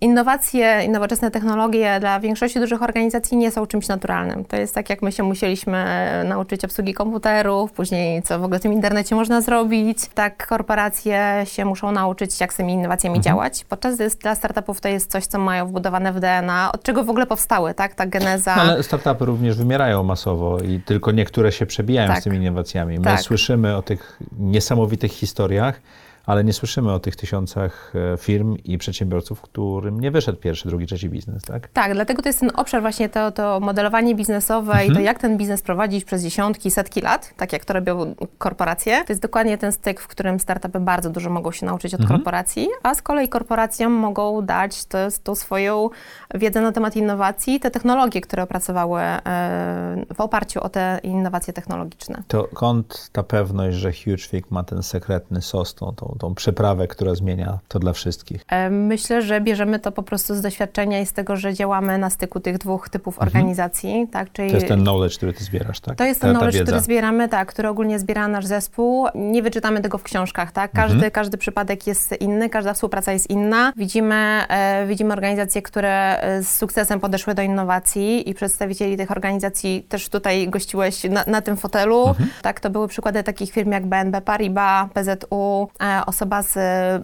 innowacje, 0.00 0.88
nowoczesne 0.88 1.30
technologie 1.30 1.96
dla 2.00 2.20
większości 2.20 2.60
dużych 2.60 2.82
organizacji 2.82 3.36
nie 3.36 3.50
są 3.50 3.66
czymś 3.66 3.88
naturalnym. 3.88 4.44
To 4.44 4.56
jest 4.56 4.74
tak, 4.74 4.90
jak 4.90 5.02
my 5.02 5.12
się 5.12 5.22
musieliśmy 5.22 5.76
e, 5.76 6.24
nauczyć 6.24 6.64
obsługi 6.64 6.94
komputerów, 6.94 7.72
później 7.72 8.22
co 8.22 8.38
w 8.38 8.44
ogóle 8.44 8.58
w 8.58 8.62
tym 8.62 8.72
internecie 8.72 9.14
można 9.14 9.40
zrobić. 9.40 9.98
Tak 10.14 10.46
korporacje 10.46 11.42
się 11.44 11.64
muszą 11.64 11.92
nauczyć, 11.92 12.40
jak 12.40 12.52
z 12.52 12.56
tymi 12.56 12.72
innowacjami 12.72 13.16
mhm. 13.16 13.34
działać. 13.34 13.64
Podczas 13.64 13.94
gdy 13.94 14.08
dla 14.08 14.34
startupów 14.34 14.80
to 14.80 14.88
jest 14.88 15.10
coś, 15.10 15.26
co 15.26 15.38
mają 15.38 15.66
wbudowane 15.66 16.12
w 16.12 16.20
DNA, 16.20 16.70
od 16.72 16.82
czego 16.82 17.04
w 17.04 17.10
ogóle 17.10 17.26
powstały, 17.26 17.74
tak? 17.74 17.94
Ta 17.94 18.06
geneza. 18.06 18.56
No, 18.56 18.62
ale 18.62 18.82
startupy 18.82 19.24
również 19.24 19.56
wymierają 19.56 20.02
masowo 20.02 20.58
i 20.58 20.80
tylko 20.80 21.12
niektóre 21.12 21.52
się 21.52 21.66
przebijają 21.66 22.08
tak. 22.08 22.20
z 22.20 22.24
tymi 22.24 22.36
innowacjami. 22.36 22.98
My 22.98 23.04
tak. 23.04 23.20
słyszymy 23.20 23.76
o 23.76 23.82
tych 23.82 24.18
niesamowitych 24.38 25.12
historiach, 25.12 25.80
ale 26.26 26.44
nie 26.44 26.52
słyszymy 26.52 26.92
o 26.92 26.98
tych 26.98 27.16
tysiącach 27.16 27.92
e, 28.14 28.16
firm 28.16 28.56
i 28.64 28.78
przedsiębiorców, 28.78 29.40
którym 29.40 30.00
nie 30.00 30.10
wyszedł 30.10 30.38
pierwszy, 30.38 30.68
drugi, 30.68 30.86
trzeci 30.86 31.08
biznes, 31.08 31.42
tak? 31.42 31.68
Tak, 31.68 31.94
dlatego 31.94 32.22
to 32.22 32.28
jest 32.28 32.40
ten 32.40 32.50
obszar 32.54 32.80
właśnie 32.80 33.08
to, 33.08 33.32
to 33.32 33.60
modelowanie 33.60 34.14
biznesowe 34.14 34.72
mhm. 34.72 34.84
i 34.84 34.88
to, 34.88 34.92
mhm. 34.92 35.06
jak 35.06 35.18
ten 35.18 35.36
biznes 35.36 35.62
prowadzić 35.62 36.04
przez 36.04 36.22
dziesiątki, 36.22 36.70
setki 36.70 37.00
lat, 37.00 37.34
tak 37.36 37.52
jak 37.52 37.64
to 37.64 37.72
robią 37.72 38.14
korporacje. 38.38 39.04
To 39.06 39.12
jest 39.12 39.22
dokładnie 39.22 39.58
ten 39.58 39.72
styk, 39.72 40.00
w 40.00 40.08
którym 40.08 40.40
startupy 40.40 40.80
bardzo 40.80 41.10
dużo 41.10 41.30
mogą 41.30 41.52
się 41.52 41.66
nauczyć 41.66 41.94
od 41.94 42.00
mhm. 42.00 42.18
korporacji, 42.18 42.68
a 42.82 42.94
z 42.94 43.02
kolei 43.02 43.28
korporacjom 43.28 43.92
mogą 43.92 44.42
dać 44.42 44.84
to, 44.84 44.98
tą 45.22 45.34
swoją 45.34 45.90
wiedzę 46.34 46.60
na 46.60 46.72
temat 46.72 46.96
innowacji, 46.96 47.60
te 47.60 47.70
technologie, 47.70 48.20
które 48.20 48.42
opracowały 48.42 49.00
e, 49.00 50.04
w 50.14 50.20
oparciu 50.20 50.60
o 50.60 50.68
te 50.68 51.00
innowacje 51.02 51.52
technologiczne. 51.52 52.22
To 52.28 52.48
kąt 52.54 53.08
ta 53.12 53.22
pewność, 53.22 53.76
że 53.76 53.92
HugeFig 53.92 54.50
ma 54.50 54.64
ten 54.64 54.82
sekretny 54.82 55.42
sos, 55.42 55.74
tą, 55.74 55.94
tą 55.94 56.13
tą, 56.18 56.34
przyprawę, 56.34 56.88
która 56.88 57.14
zmienia 57.14 57.58
to 57.68 57.78
dla 57.78 57.92
wszystkich? 57.92 58.44
E, 58.48 58.70
myślę, 58.70 59.22
że 59.22 59.40
bierzemy 59.40 59.78
to 59.78 59.92
po 59.92 60.02
prostu 60.02 60.34
z 60.34 60.40
doświadczenia 60.40 61.00
i 61.00 61.06
z 61.06 61.12
tego, 61.12 61.36
że 61.36 61.54
działamy 61.54 61.98
na 61.98 62.10
styku 62.10 62.40
tych 62.40 62.58
dwóch 62.58 62.88
typów 62.88 63.14
mhm. 63.14 63.28
organizacji. 63.28 64.08
Tak? 64.12 64.32
Czyli 64.32 64.50
to 64.50 64.56
jest 64.56 64.68
ten 64.68 64.80
knowledge, 64.80 65.16
który 65.16 65.32
ty 65.32 65.44
zbierasz, 65.44 65.80
tak? 65.80 65.98
To 65.98 66.04
jest 66.04 66.20
ten 66.20 66.32
ta, 66.32 66.38
knowledge, 66.38 66.58
ta 66.58 66.64
który 66.64 66.80
zbieramy, 66.80 67.28
tak, 67.28 67.48
który 67.48 67.68
ogólnie 67.68 67.98
zbiera 67.98 68.28
nasz 68.28 68.46
zespół. 68.46 69.06
Nie 69.14 69.42
wyczytamy 69.42 69.80
tego 69.80 69.98
w 69.98 70.02
książkach, 70.02 70.52
tak? 70.52 70.72
Każdy, 70.72 70.94
mhm. 70.94 71.12
każdy 71.12 71.38
przypadek 71.38 71.86
jest 71.86 72.20
inny, 72.20 72.50
każda 72.50 72.74
współpraca 72.74 73.12
jest 73.12 73.30
inna. 73.30 73.72
Widzimy, 73.76 74.14
e, 74.48 74.86
widzimy 74.86 75.12
organizacje, 75.12 75.62
które 75.62 76.20
e, 76.20 76.42
z 76.42 76.56
sukcesem 76.56 77.00
podeszły 77.00 77.34
do 77.34 77.42
innowacji 77.42 78.30
i 78.30 78.34
przedstawicieli 78.34 78.96
tych 78.96 79.10
organizacji 79.10 79.86
też 79.88 80.08
tutaj 80.08 80.48
gościłeś 80.48 81.04
na, 81.04 81.24
na 81.26 81.40
tym 81.40 81.56
fotelu. 81.56 82.08
Mhm. 82.08 82.30
Tak, 82.42 82.60
to 82.60 82.70
były 82.70 82.88
przykłady 82.88 83.22
takich 83.22 83.52
firm 83.52 83.72
jak 83.72 83.86
BNB 83.86 84.20
Paribas, 84.20 84.88
PZU, 84.94 85.68
e, 85.80 86.03
osoba 86.06 86.42
z 86.42 86.56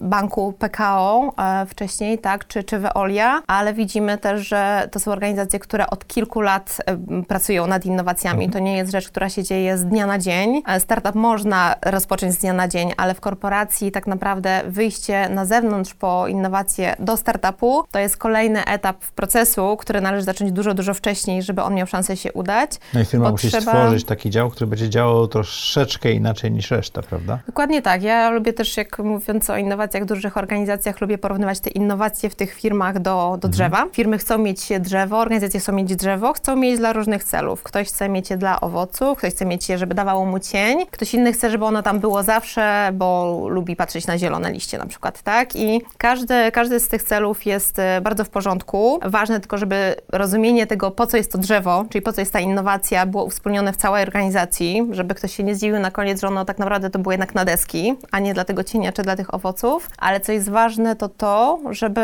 banku 0.03 0.53
PKO 0.53 1.33
e, 1.39 1.67
wcześniej, 1.67 2.19
tak, 2.19 2.47
czy, 2.47 2.65
czy 2.65 2.79
Veolia, 2.79 3.43
ale 3.47 3.75
widzimy 3.75 4.19
też, 4.19 4.49
że 4.49 4.89
to 4.93 5.01
są 5.01 5.13
organizacje, 5.13 5.59
które 5.59 5.91
od 5.91 6.07
kilku 6.07 6.41
lat 6.41 6.77
e, 6.87 7.23
pracują 7.23 7.67
nad 7.67 7.87
innowacjami. 7.87 8.45
Mhm. 8.45 8.53
To 8.53 8.59
nie 8.59 8.77
jest 8.77 8.93
rzecz, 8.93 9.09
która 9.09 9.29
się 9.29 9.43
dzieje 9.43 9.79
z 9.79 9.85
dnia 9.85 10.07
na 10.07 10.19
dzień. 10.19 10.63
Startup 10.79 11.15
można 11.15 11.75
rozpocząć 11.83 12.35
z 12.35 12.39
dnia 12.39 12.53
na 12.53 12.69
dzień, 12.69 12.93
ale 12.97 13.15
w 13.15 13.21
korporacji 13.21 13.93
tak 13.93 14.07
naprawdę 14.07 14.63
wyjście 14.67 15.29
na 15.29 15.45
zewnątrz 15.45 15.95
po 15.95 16.29
innowacje 16.29 16.97
do 16.99 17.17
startupu 17.17 17.85
to 17.91 17.99
jest 17.99 18.17
kolejny 18.17 18.65
etap 18.65 18.99
procesu, 18.99 19.77
który 19.77 20.01
należy 20.01 20.25
zacząć 20.25 20.53
dużo, 20.53 20.75
dużo 20.75 20.95
wcześniej, 20.95 21.43
żeby 21.43 21.63
on 21.63 21.75
miał 21.75 21.87
szansę 21.87 22.17
się 22.17 22.33
udać. 22.33 22.71
No 22.95 23.01
i 23.01 23.05
firma 23.05 23.31
musi 23.31 23.51
stworzyć 23.51 24.05
taki 24.05 24.31
dział, 24.31 24.51
który 24.51 24.67
będzie 24.67 24.91
działał 24.91 25.29
troszeczkę 25.29 26.13
inaczej 26.13 26.53
niż 26.53 26.71
reszta, 26.71 27.03
prawda? 27.03 27.39
Dokładnie 27.47 27.83
tak. 27.83 28.03
Ja 28.03 28.31
lubię 28.31 28.53
też, 28.53 28.77
jak 28.77 28.90
mówiąc 28.99 29.51
o 29.51 29.57
innowacjach 29.57 30.03
w 30.03 30.07
dużych 30.07 30.37
organizacjach, 30.37 31.01
lubię 31.01 31.19
porównywać 31.19 31.61
te 31.61 31.71
innowacje 31.71 32.31
w 32.31 32.35
tych 32.35 32.55
firmach 32.55 32.99
do, 32.99 33.13
do 33.13 33.35
mhm. 33.35 33.53
drzewa. 33.53 33.87
Firmy 33.93 34.19
chcą 34.19 34.39
mieć 34.39 34.69
drzewo, 34.81 35.19
organizacje 35.19 35.61
chcą 35.61 35.73
mieć 35.73 35.97
drzewo, 35.97 36.33
chcą 36.33 36.57
mieć 36.57 36.79
dla 36.79 36.93
różnych 36.93 37.25
celów. 37.25 37.63
Ktoś 37.63 37.89
chce 37.89 38.09
mieć 38.09 38.31
je 38.31 38.37
dla 38.37 38.61
owoców, 38.61 39.19
ktoś 39.19 39.33
chce 39.33 39.47
mieć 39.47 39.69
je, 39.69 39.79
żeby 39.79 39.95
dawało 39.95 40.27
mu 40.27 40.39
cień, 40.39 40.87
ktoś 40.91 41.15
inny 41.15 41.33
chce, 41.33 41.51
żeby 41.51 41.65
ono 41.65 41.83
tam 41.83 42.01
było 42.01 42.23
zawsze, 42.23 42.91
bo 42.93 43.41
lubi 43.49 43.77
patrzeć 43.77 44.07
na 44.07 44.19
zielone 44.19 44.53
liście 44.53 44.79
na 44.79 44.87
przykład, 44.87 45.23
tak? 45.23 45.57
I 45.57 45.83
każdy, 45.99 46.35
każdy 46.53 46.81
z 46.81 46.89
tych 46.89 47.03
celów 47.03 47.47
jest 47.47 47.79
e, 47.79 48.01
bardzo 48.01 48.25
w 48.25 48.29
porządku. 48.29 49.01
Ważne 49.03 49.41
tylko, 49.41 49.59
żeby 49.59 49.95
rozumienie 50.13 50.67
tego, 50.67 50.91
po 50.91 51.07
co 51.07 51.17
jest 51.17 51.33
to 51.33 51.39
drzewo, 51.39 51.85
czyli 51.91 52.03
po 52.03 52.13
co 52.13 52.21
jest 52.21 52.33
ta 52.33 52.41
innowacja, 52.41 53.07
było 53.07 53.25
uwspólnione 53.25 53.73
w 53.73 53.77
całej 53.77 54.03
organizacji, 54.03 54.89
żeby 54.91 55.15
ktoś 55.15 55.37
się 55.37 55.43
nie 55.43 55.55
zdziwił 55.55 55.79
na 55.79 55.91
koniec, 55.91 56.21
że 56.21 56.27
ono 56.27 56.45
tak 56.45 56.59
naprawdę 56.59 56.91
to 56.91 56.99
było 56.99 57.13
jednak 57.13 57.35
na 57.35 57.45
deski, 57.45 57.95
a 58.11 58.19
nie 58.19 58.35
dla 58.35 58.45
tego 58.45 58.65
cienia 58.65 58.80
czy 58.93 59.03
dla 59.03 59.17
tych 59.17 59.35
owoców. 59.35 59.91
Ale 59.99 60.21
co 60.21 60.33
jest 60.33 60.49
ważne, 60.49 60.97
to 60.97 61.09
to, 61.09 61.59
żeby, 61.71 62.01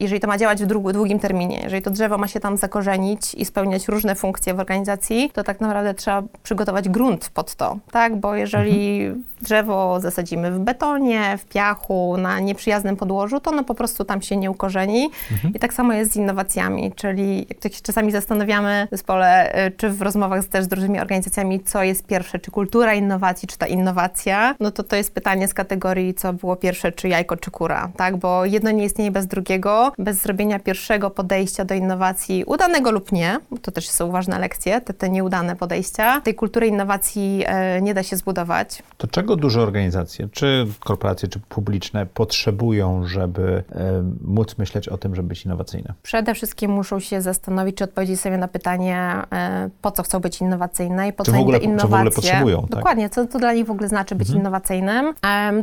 jeżeli 0.00 0.20
to 0.20 0.26
ma 0.26 0.38
działać 0.38 0.64
w 0.64 0.66
długim 0.66 1.18
terminie, 1.18 1.60
jeżeli 1.62 1.82
to 1.82 1.90
drzewo 1.90 2.18
ma 2.18 2.28
się 2.28 2.40
tam 2.40 2.56
zakorzenić 2.56 3.34
i 3.34 3.44
spełniać 3.44 3.88
różne 3.88 4.14
funkcje 4.14 4.54
w 4.54 4.60
organizacji, 4.60 5.30
to 5.34 5.44
tak 5.44 5.60
naprawdę 5.60 5.94
trzeba 5.94 6.22
przygotować 6.42 6.88
grunt 6.88 7.30
pod 7.30 7.54
to, 7.54 7.78
tak? 7.90 8.16
Bo 8.16 8.34
jeżeli 8.34 9.06
mhm 9.06 9.37
drzewo 9.42 10.00
zasadzimy 10.00 10.50
w 10.50 10.58
betonie, 10.58 11.38
w 11.38 11.44
piachu, 11.44 12.16
na 12.16 12.40
nieprzyjaznym 12.40 12.96
podłożu, 12.96 13.40
to 13.40 13.50
ono 13.50 13.64
po 13.64 13.74
prostu 13.74 14.04
tam 14.04 14.22
się 14.22 14.36
nie 14.36 14.50
ukorzeni. 14.50 15.10
Mhm. 15.32 15.54
I 15.54 15.58
tak 15.58 15.74
samo 15.74 15.92
jest 15.92 16.12
z 16.12 16.16
innowacjami, 16.16 16.92
czyli 16.92 17.46
jak 17.48 17.58
tak 17.58 17.72
się 17.72 17.80
czasami 17.82 18.12
zastanawiamy 18.12 18.86
w 18.86 18.90
zespole, 18.90 19.58
y, 19.66 19.70
czy 19.70 19.90
w 19.90 20.02
rozmowach 20.02 20.44
też 20.44 20.64
z 20.64 20.68
dużymi 20.68 21.00
organizacjami, 21.00 21.60
co 21.60 21.82
jest 21.82 22.06
pierwsze, 22.06 22.38
czy 22.38 22.50
kultura 22.50 22.94
innowacji, 22.94 23.48
czy 23.48 23.58
ta 23.58 23.66
innowacja, 23.66 24.54
no 24.60 24.70
to 24.70 24.82
to 24.82 24.96
jest 24.96 25.14
pytanie 25.14 25.48
z 25.48 25.54
kategorii, 25.54 26.14
co 26.14 26.32
było 26.32 26.56
pierwsze, 26.56 26.92
czy 26.92 27.08
jajko, 27.08 27.36
czy 27.36 27.50
kura, 27.50 27.90
tak? 27.96 28.16
Bo 28.16 28.44
jedno 28.44 28.70
nie 28.70 28.84
istnieje 28.84 29.10
bez 29.10 29.26
drugiego, 29.26 29.92
bez 29.98 30.22
zrobienia 30.22 30.58
pierwszego 30.58 31.10
podejścia 31.10 31.64
do 31.64 31.74
innowacji, 31.74 32.44
udanego 32.44 32.90
lub 32.90 33.12
nie, 33.12 33.38
to 33.62 33.70
też 33.70 33.88
są 33.88 34.10
ważne 34.10 34.38
lekcje, 34.38 34.80
te, 34.80 34.94
te 34.94 35.08
nieudane 35.10 35.56
podejścia, 35.56 36.20
tej 36.20 36.34
kultury 36.34 36.66
innowacji 36.66 37.44
e, 37.46 37.82
nie 37.82 37.94
da 37.94 38.02
się 38.02 38.16
zbudować. 38.16 38.82
To 38.96 39.06
czego 39.06 39.27
czego 39.28 39.40
duże 39.40 39.62
organizacje, 39.62 40.28
czy 40.32 40.66
korporacje, 40.80 41.28
czy 41.28 41.40
publiczne 41.40 42.06
potrzebują, 42.06 43.06
żeby 43.06 43.64
e, 43.72 44.02
móc 44.24 44.58
myśleć 44.58 44.88
o 44.88 44.98
tym, 44.98 45.14
żeby 45.14 45.28
być 45.28 45.44
innowacyjne? 45.44 45.94
Przede 46.02 46.34
wszystkim 46.34 46.70
muszą 46.70 47.00
się 47.00 47.20
zastanowić, 47.20 47.76
czy 47.76 47.84
odpowiedzieć 47.84 48.20
sobie 48.20 48.38
na 48.38 48.48
pytanie, 48.48 48.98
e, 49.32 49.70
po 49.82 49.90
co 49.90 50.02
chcą 50.02 50.20
być 50.20 50.40
innowacyjne 50.40 51.08
i 51.08 51.12
po 51.12 51.24
czy 51.24 51.30
co 51.30 51.36
w 51.36 51.40
ogóle, 51.40 51.58
innowacje. 51.58 51.88
Czy 51.88 51.90
w 51.90 51.94
ogóle 51.94 52.10
potrzebują, 52.10 52.60
tak? 52.60 52.70
Dokładnie, 52.70 53.10
co 53.10 53.26
to 53.26 53.38
dla 53.38 53.52
nich 53.52 53.66
w 53.66 53.70
ogóle 53.70 53.88
znaczy 53.88 54.14
być 54.14 54.28
mhm. 54.28 54.40
innowacyjnym. 54.40 55.14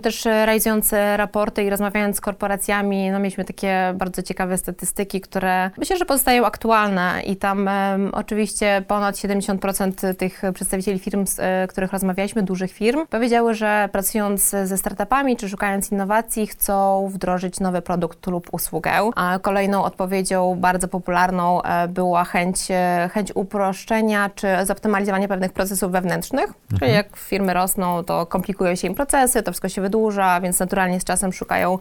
Też 0.01 0.25
realizując 0.25 0.91
raporty 1.15 1.63
i 1.63 1.69
rozmawiając 1.69 2.17
z 2.17 2.21
korporacjami, 2.21 3.11
no 3.11 3.19
mieliśmy 3.19 3.45
takie 3.45 3.93
bardzo 3.97 4.21
ciekawe 4.21 4.57
statystyki, 4.57 5.21
które 5.21 5.71
myślę, 5.77 5.97
że 5.97 6.05
pozostają 6.05 6.45
aktualne 6.45 7.21
i 7.27 7.35
tam 7.35 7.69
oczywiście 8.11 8.83
ponad 8.87 9.15
70% 9.15 10.15
tych 10.15 10.41
przedstawicieli 10.53 10.99
firm, 10.99 11.27
z 11.27 11.39
e, 11.39 11.67
których 11.67 11.91
rozmawialiśmy, 11.91 12.43
dużych 12.43 12.71
firm, 12.71 13.07
powiedziały, 13.09 13.54
że 13.55 13.89
pracując 13.91 14.49
ze 14.63 14.77
startupami 14.77 15.37
czy 15.37 15.49
szukając 15.49 15.91
innowacji, 15.91 16.47
chcą 16.47 17.07
wdrożyć 17.11 17.59
nowy 17.59 17.81
produkt 17.81 18.27
lub 18.27 18.47
usługę. 18.51 18.91
A 19.15 19.39
kolejną 19.41 19.83
odpowiedzią 19.83 20.55
bardzo 20.59 20.87
popularną 20.87 21.61
e, 21.61 21.87
była 21.87 22.23
chęć, 22.23 22.57
e, 22.69 23.09
chęć 23.13 23.31
uproszczenia 23.35 24.29
czy 24.35 24.47
zoptymalizowania 24.63 25.27
pewnych 25.27 25.53
procesów 25.53 25.91
wewnętrznych. 25.91 26.45
Mhm. 26.45 26.79
Czyli 26.79 26.91
jak 26.93 27.17
firmy 27.17 27.53
rosną, 27.53 28.03
to 28.03 28.25
komplikują 28.25 28.75
się 28.75 28.87
im 28.87 28.95
procesy, 28.95 29.43
to 29.43 29.51
wszystko 29.51 29.69
się 29.69 29.81
wydłuża, 29.81 30.41
więc 30.41 30.59
naturalnie 30.59 30.99
z 30.99 31.03
czasem 31.03 31.33
szukają 31.33 31.79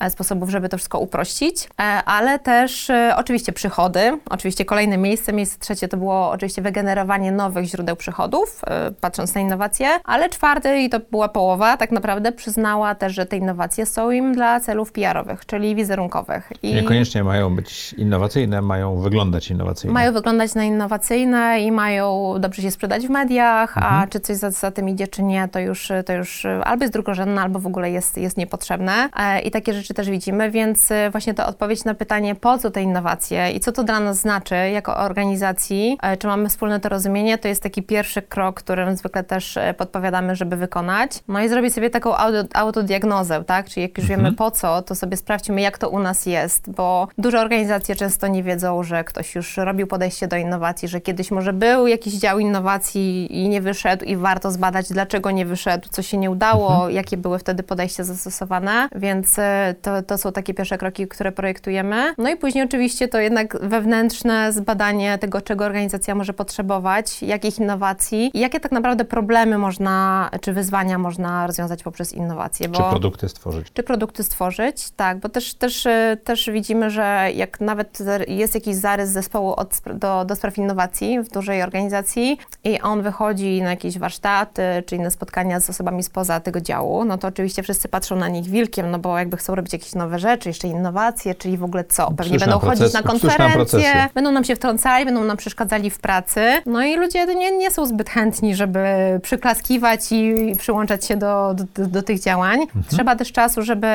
e, 0.00 0.10
sposobów, 0.10 0.50
żeby 0.50 0.68
to 0.68 0.76
wszystko 0.76 0.98
uprościć. 0.98 1.68
Ale 2.06 2.38
też 2.38 2.90
oczywiście 3.16 3.52
przychody, 3.52 4.18
oczywiście 4.30 4.64
kolejne 4.64 4.98
miejsce, 4.98 5.32
miejsce 5.32 5.58
trzecie 5.58 5.88
to 5.88 5.96
było 5.96 6.30
oczywiście 6.30 6.62
wygenerowanie 6.62 7.32
nowych 7.32 7.64
źródeł 7.64 7.96
przychodów, 7.96 8.62
patrząc 9.00 9.34
na 9.34 9.40
innowacje, 9.40 9.88
ale 10.04 10.28
czwarte 10.28 10.80
i 10.80 10.90
to 10.90 11.00
była 11.12 11.28
połowa 11.28 11.76
tak 11.76 11.92
naprawdę 11.92 12.32
przyznała 12.32 12.94
też, 12.94 13.14
że 13.14 13.26
te 13.26 13.36
innowacje 13.36 13.86
są 13.86 14.10
im 14.10 14.34
dla 14.34 14.60
celów 14.60 14.92
PR-owych, 14.92 15.46
czyli 15.46 15.74
wizerunkowych. 15.74 16.52
I 16.62 16.74
Niekoniecznie 16.74 17.24
mają 17.24 17.56
być 17.56 17.92
innowacyjne, 17.92 18.62
mają 18.62 18.96
wyglądać 18.96 19.50
innowacyjne. 19.50 19.94
Mają 19.94 20.12
wyglądać 20.12 20.54
na 20.54 20.64
innowacyjne 20.64 21.60
i 21.60 21.72
mają 21.72 22.34
dobrze 22.40 22.62
się 22.62 22.70
sprzedać 22.70 23.06
w 23.06 23.10
mediach, 23.10 23.76
mhm. 23.76 23.94
a 23.94 24.06
czy 24.06 24.20
coś 24.20 24.36
za, 24.36 24.50
za 24.50 24.70
tym 24.70 24.88
idzie, 24.88 25.08
czy 25.08 25.22
nie, 25.22 25.48
to 25.48 25.60
już, 25.60 25.92
to 26.06 26.12
już 26.12 26.46
albo 26.64 26.84
jest 26.84 26.92
drugorzędne, 26.92 27.42
albo 27.42 27.58
w 27.58 27.66
ogóle 27.66 27.90
jest, 27.90 28.18
jest 28.18 28.36
niepotrzebne. 28.36 29.08
E, 29.16 29.40
I 29.40 29.50
takie 29.50 29.74
rzeczy 29.74 29.94
też 29.94 30.10
widzimy, 30.10 30.50
więc 30.50 30.90
e, 30.90 31.10
właśnie 31.10 31.34
ta 31.34 31.46
odpowiedź 31.46 31.84
na 31.84 31.94
pytanie, 31.94 32.34
po 32.34 32.58
co 32.58 32.70
te 32.70 32.82
innowacje 32.82 33.50
i 33.50 33.60
co 33.60 33.72
to 33.72 33.84
dla 33.84 34.00
nas 34.00 34.16
znaczy 34.16 34.54
jako 34.54 34.96
organizacji, 34.96 35.98
e, 36.02 36.16
czy 36.16 36.26
mamy 36.26 36.48
wspólne 36.48 36.80
to 36.80 36.88
rozumienie, 36.88 37.38
to 37.38 37.48
jest 37.48 37.62
taki 37.62 37.82
pierwszy 37.82 38.22
krok, 38.22 38.56
którym 38.56 38.96
zwykle 38.96 39.24
też 39.24 39.58
podpowiadamy, 39.76 40.36
żeby 40.36 40.56
wykonać. 40.56 41.01
No 41.28 41.42
i 41.42 41.48
zrobić 41.48 41.74
sobie 41.74 41.90
taką 41.90 42.16
autodiagnozę, 42.54 43.44
tak? 43.44 43.68
Czyli 43.68 43.82
jak 43.82 43.98
już 43.98 44.04
mhm. 44.04 44.20
wiemy 44.20 44.36
po 44.36 44.50
co, 44.50 44.82
to 44.82 44.94
sobie 44.94 45.16
sprawdźmy, 45.16 45.60
jak 45.60 45.78
to 45.78 45.90
u 45.90 45.98
nas 45.98 46.26
jest, 46.26 46.70
bo 46.70 47.08
duże 47.18 47.40
organizacje 47.40 47.96
często 47.96 48.28
nie 48.28 48.42
wiedzą, 48.42 48.82
że 48.82 49.04
ktoś 49.04 49.34
już 49.34 49.56
robił 49.56 49.86
podejście 49.86 50.28
do 50.28 50.36
innowacji, 50.36 50.88
że 50.88 51.00
kiedyś 51.00 51.30
może 51.30 51.52
był 51.52 51.86
jakiś 51.86 52.14
dział 52.14 52.38
innowacji 52.38 53.38
i 53.38 53.48
nie 53.48 53.60
wyszedł 53.60 54.04
i 54.04 54.16
warto 54.16 54.50
zbadać, 54.50 54.88
dlaczego 54.88 55.30
nie 55.30 55.46
wyszedł, 55.46 55.88
co 55.90 56.02
się 56.02 56.18
nie 56.18 56.30
udało, 56.30 56.74
mhm. 56.74 56.92
jakie 56.92 57.16
były 57.16 57.38
wtedy 57.38 57.62
podejścia 57.62 58.04
zastosowane, 58.04 58.88
więc 58.94 59.38
e, 59.38 59.74
to, 59.82 60.02
to 60.02 60.18
są 60.18 60.32
takie 60.32 60.54
pierwsze 60.54 60.78
kroki, 60.78 61.08
które 61.08 61.32
projektujemy. 61.32 62.14
No 62.18 62.30
i 62.30 62.36
później 62.36 62.64
oczywiście 62.64 63.08
to 63.08 63.18
jednak 63.18 63.60
wewnętrzne 63.60 64.52
zbadanie 64.52 65.18
tego, 65.18 65.40
czego 65.40 65.64
organizacja 65.64 66.14
może 66.14 66.32
potrzebować, 66.32 67.22
jakich 67.22 67.58
innowacji 67.58 68.30
i 68.34 68.40
jakie 68.40 68.60
tak 68.60 68.72
naprawdę 68.72 69.04
problemy 69.04 69.58
można, 69.58 70.30
czy 70.40 70.52
wyzwania 70.52 70.91
można 70.98 71.22
można 71.22 71.46
rozwiązać 71.46 71.82
poprzez 71.82 72.12
innowacje. 72.12 72.68
Bo, 72.68 72.78
czy 72.78 72.90
produkty 72.90 73.28
stworzyć. 73.28 73.72
Czy 73.72 73.82
produkty 73.82 74.24
stworzyć, 74.24 74.90
tak, 74.90 75.18
bo 75.18 75.28
też, 75.28 75.54
też, 75.54 75.86
e, 75.86 76.16
też 76.24 76.50
widzimy, 76.50 76.90
że 76.90 77.28
jak 77.34 77.60
nawet 77.60 77.98
jest 78.28 78.54
jakiś 78.54 78.74
zarys 78.74 79.10
zespołu 79.10 79.52
od, 79.56 79.80
do, 79.94 80.24
do 80.24 80.36
spraw 80.36 80.58
innowacji 80.58 81.20
w 81.20 81.28
dużej 81.28 81.62
organizacji 81.62 82.38
i 82.64 82.80
on 82.80 83.02
wychodzi 83.02 83.62
na 83.62 83.70
jakieś 83.70 83.98
warsztaty 83.98 84.62
czy 84.86 84.96
inne 84.96 85.10
spotkania 85.10 85.60
z 85.60 85.70
osobami 85.70 86.02
spoza 86.02 86.40
tego 86.40 86.60
działu, 86.60 87.04
no 87.04 87.18
to 87.18 87.28
oczywiście 87.28 87.62
wszyscy 87.62 87.88
patrzą 87.88 88.16
na 88.16 88.28
nich 88.28 88.46
wilkiem, 88.46 88.90
no 88.90 88.98
bo 88.98 89.18
jakby 89.18 89.36
chcą 89.36 89.54
robić 89.54 89.72
jakieś 89.72 89.94
nowe 89.94 90.18
rzeczy, 90.18 90.48
jeszcze 90.48 90.68
innowacje, 90.68 91.34
czyli 91.34 91.58
w 91.58 91.64
ogóle 91.64 91.84
co? 91.84 92.10
Pewnie 92.16 92.38
będą 92.38 92.58
proces, 92.60 92.78
chodzić 92.78 92.94
na 92.94 93.02
konferencje, 93.02 94.08
będą 94.14 94.32
nam 94.32 94.44
się 94.44 94.56
wtrącali, 94.56 95.04
będą 95.04 95.24
nam 95.24 95.36
przeszkadzali 95.36 95.90
w 95.90 95.98
pracy. 95.98 96.40
No 96.66 96.82
i 96.82 96.96
ludzie 96.96 97.26
nie, 97.26 97.56
nie 97.56 97.70
są 97.70 97.86
zbyt 97.86 98.10
chętni, 98.10 98.54
żeby 98.54 98.80
przyklaskiwać 99.22 100.12
i 100.12 100.52
przyłączać 100.58 100.81
się 100.88 101.12
się 101.12 101.16
do, 101.16 101.54
do, 101.74 101.86
do 101.86 102.02
tych 102.02 102.20
działań. 102.20 102.60
Mhm. 102.60 102.84
Trzeba 102.88 103.16
też 103.16 103.32
czasu, 103.32 103.62
żeby, 103.62 103.86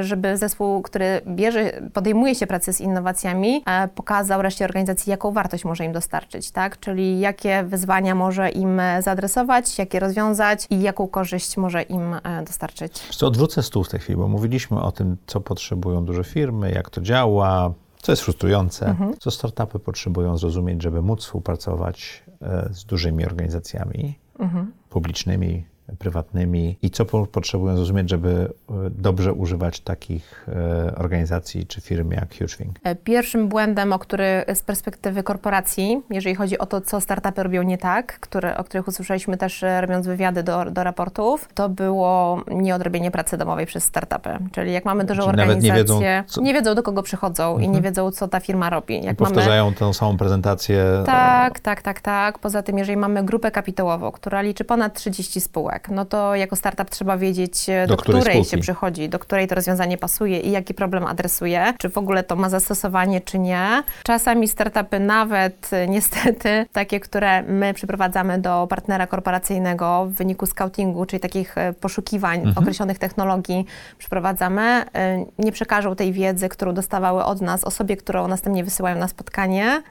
żeby 0.00 0.36
zespół, 0.36 0.82
który 0.82 1.20
bierze, 1.26 1.72
podejmuje 1.92 2.34
się 2.34 2.46
pracy 2.46 2.72
z 2.72 2.80
innowacjami, 2.80 3.62
e, 3.66 3.88
pokazał 3.88 4.42
reszcie 4.42 4.64
organizacji, 4.64 5.10
jaką 5.10 5.32
wartość 5.32 5.64
może 5.64 5.84
im 5.84 5.92
dostarczyć, 5.92 6.50
tak? 6.50 6.80
Czyli 6.80 7.20
jakie 7.20 7.62
wyzwania 7.62 8.14
może 8.14 8.50
im 8.50 8.80
zaadresować, 9.00 9.78
jakie 9.78 10.00
rozwiązać 10.00 10.66
i 10.70 10.82
jaką 10.82 11.08
korzyść 11.08 11.56
może 11.56 11.82
im 11.82 12.14
e, 12.14 12.42
dostarczyć. 12.46 12.98
Co 12.98 13.26
odwrócę 13.26 13.62
stół 13.62 13.84
w 13.84 13.88
tej 13.88 14.00
chwili, 14.00 14.16
bo 14.16 14.28
mówiliśmy 14.28 14.80
o 14.80 14.92
tym, 14.92 15.16
co 15.26 15.40
potrzebują 15.40 16.04
duże 16.04 16.24
firmy, 16.24 16.72
jak 16.72 16.90
to 16.90 17.00
działa, 17.00 17.72
co 18.02 18.12
jest 18.12 18.22
frustrujące, 18.22 18.86
mhm. 18.86 19.14
co 19.18 19.30
startupy 19.30 19.78
potrzebują 19.78 20.38
zrozumieć, 20.38 20.82
żeby 20.82 21.02
móc 21.02 21.20
współpracować 21.20 22.24
e, 22.42 22.68
z 22.72 22.84
dużymi 22.84 23.26
organizacjami 23.26 24.18
mhm. 24.38 24.72
publicznymi, 24.90 25.64
prywatnymi 25.98 26.78
i 26.82 26.90
co 26.90 27.04
po, 27.04 27.26
potrzebują 27.26 27.76
zrozumieć, 27.76 28.10
żeby 28.10 28.52
e, 28.70 28.74
dobrze 28.90 29.32
używać 29.32 29.80
takich 29.80 30.46
e, 30.48 30.94
organizacji 30.96 31.66
czy 31.66 31.80
firm 31.80 32.10
jak 32.10 32.32
HugeThing? 32.32 32.78
Pierwszym 33.04 33.48
błędem, 33.48 33.92
o 33.92 33.98
który 33.98 34.44
z 34.54 34.62
perspektywy 34.62 35.22
korporacji, 35.22 36.02
jeżeli 36.10 36.34
chodzi 36.34 36.58
o 36.58 36.66
to, 36.66 36.80
co 36.80 37.00
startupy 37.00 37.42
robią 37.42 37.62
nie 37.62 37.78
tak, 37.78 38.20
które, 38.20 38.56
o 38.56 38.64
których 38.64 38.88
usłyszeliśmy 38.88 39.36
też 39.36 39.64
robiąc 39.80 40.06
wywiady 40.06 40.42
do, 40.42 40.70
do 40.70 40.84
raportów, 40.84 41.48
to 41.54 41.68
było 41.68 42.42
nieodrobienie 42.50 43.10
pracy 43.10 43.36
domowej 43.36 43.66
przez 43.66 43.84
startupy. 43.84 44.30
Czyli 44.52 44.72
jak 44.72 44.84
mamy 44.84 45.04
dużą 45.04 45.22
Czyli 45.22 45.30
organizację, 45.30 45.72
nie 45.72 45.78
wiedzą, 45.78 46.00
co... 46.26 46.40
nie 46.40 46.54
wiedzą, 46.54 46.74
do 46.74 46.82
kogo 46.82 47.02
przychodzą 47.02 47.44
mhm. 47.44 47.62
i 47.62 47.68
nie 47.68 47.78
mhm. 47.78 47.84
wiedzą, 47.84 48.10
co 48.10 48.28
ta 48.28 48.40
firma 48.40 48.70
robi. 48.70 49.04
Jak 49.04 49.14
I 49.14 49.16
powtarzają 49.16 49.64
mamy... 49.64 49.76
tę 49.76 49.94
samą 49.94 50.16
prezentację. 50.16 50.84
Tak, 51.06 51.60
tak, 51.60 51.82
tak, 51.82 52.00
tak. 52.00 52.38
Poza 52.38 52.62
tym, 52.62 52.78
jeżeli 52.78 52.96
mamy 52.96 53.24
grupę 53.24 53.50
kapitałową, 53.50 54.10
która 54.10 54.42
liczy 54.42 54.64
ponad 54.64 54.94
30 54.94 55.40
spółek, 55.40 55.81
no 55.90 56.04
to 56.04 56.34
jako 56.34 56.56
startup 56.56 56.90
trzeba 56.90 57.16
wiedzieć, 57.16 57.66
do, 57.66 57.86
do 57.86 58.02
której, 58.02 58.20
której 58.20 58.44
się 58.44 58.58
przychodzi, 58.58 59.08
do 59.08 59.18
której 59.18 59.48
to 59.48 59.54
rozwiązanie 59.54 59.98
pasuje 59.98 60.40
i 60.40 60.50
jaki 60.50 60.74
problem 60.74 61.06
adresuje, 61.06 61.74
czy 61.78 61.88
w 61.88 61.98
ogóle 61.98 62.22
to 62.22 62.36
ma 62.36 62.48
zastosowanie, 62.48 63.20
czy 63.20 63.38
nie. 63.38 63.82
Czasami 64.02 64.48
startupy 64.48 65.00
nawet 65.00 65.70
niestety 65.88 66.66
takie, 66.72 67.00
które 67.00 67.42
my 67.42 67.74
przyprowadzamy 67.74 68.38
do 68.38 68.66
partnera 68.70 69.06
korporacyjnego 69.06 70.06
w 70.06 70.12
wyniku 70.12 70.46
scoutingu, 70.46 71.06
czyli 71.06 71.20
takich 71.20 71.58
e, 71.58 71.72
poszukiwań 71.72 72.38
mhm. 72.38 72.58
określonych 72.58 72.98
technologii 72.98 73.66
przyprowadzamy, 73.98 74.62
e, 74.62 75.24
nie 75.38 75.52
przekażą 75.52 75.96
tej 75.96 76.12
wiedzy, 76.12 76.48
którą 76.48 76.74
dostawały 76.74 77.24
od 77.24 77.40
nas 77.40 77.64
osobie, 77.64 77.96
którą 77.96 78.28
następnie 78.28 78.64
wysyłają 78.64 78.98
na 78.98 79.08
spotkanie 79.08 79.82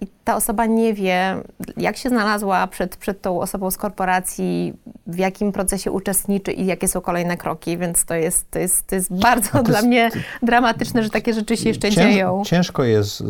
i 0.00 0.06
ta 0.24 0.36
osoba 0.36 0.66
nie 0.66 0.94
wie, 0.94 1.36
jak 1.76 1.96
się 1.96 2.08
znalazła 2.08 2.66
przed, 2.66 2.96
przed 2.96 3.22
tą 3.22 3.40
osobą 3.40 3.70
z 3.70 3.76
korporacji, 3.76 4.72
w 5.06 5.18
jakim 5.22 5.52
procesie 5.52 5.90
uczestniczy 5.90 6.52
i 6.52 6.66
jakie 6.66 6.88
są 6.88 7.00
kolejne 7.00 7.36
kroki, 7.36 7.78
więc 7.78 8.04
to 8.04 8.14
jest, 8.14 8.50
to 8.50 8.58
jest, 8.58 8.86
to 8.86 8.94
jest 8.94 9.14
bardzo 9.14 9.50
to 9.50 9.62
dla 9.62 9.74
jest, 9.74 9.86
mnie 9.86 10.10
dramatyczne, 10.42 11.02
że 11.02 11.10
takie 11.10 11.34
rzeczy 11.34 11.56
się 11.56 11.68
jeszcze 11.68 11.90
cięż, 11.90 11.94
dzieją. 11.94 12.42
Ciężko 12.46 12.84
jest, 12.84 13.22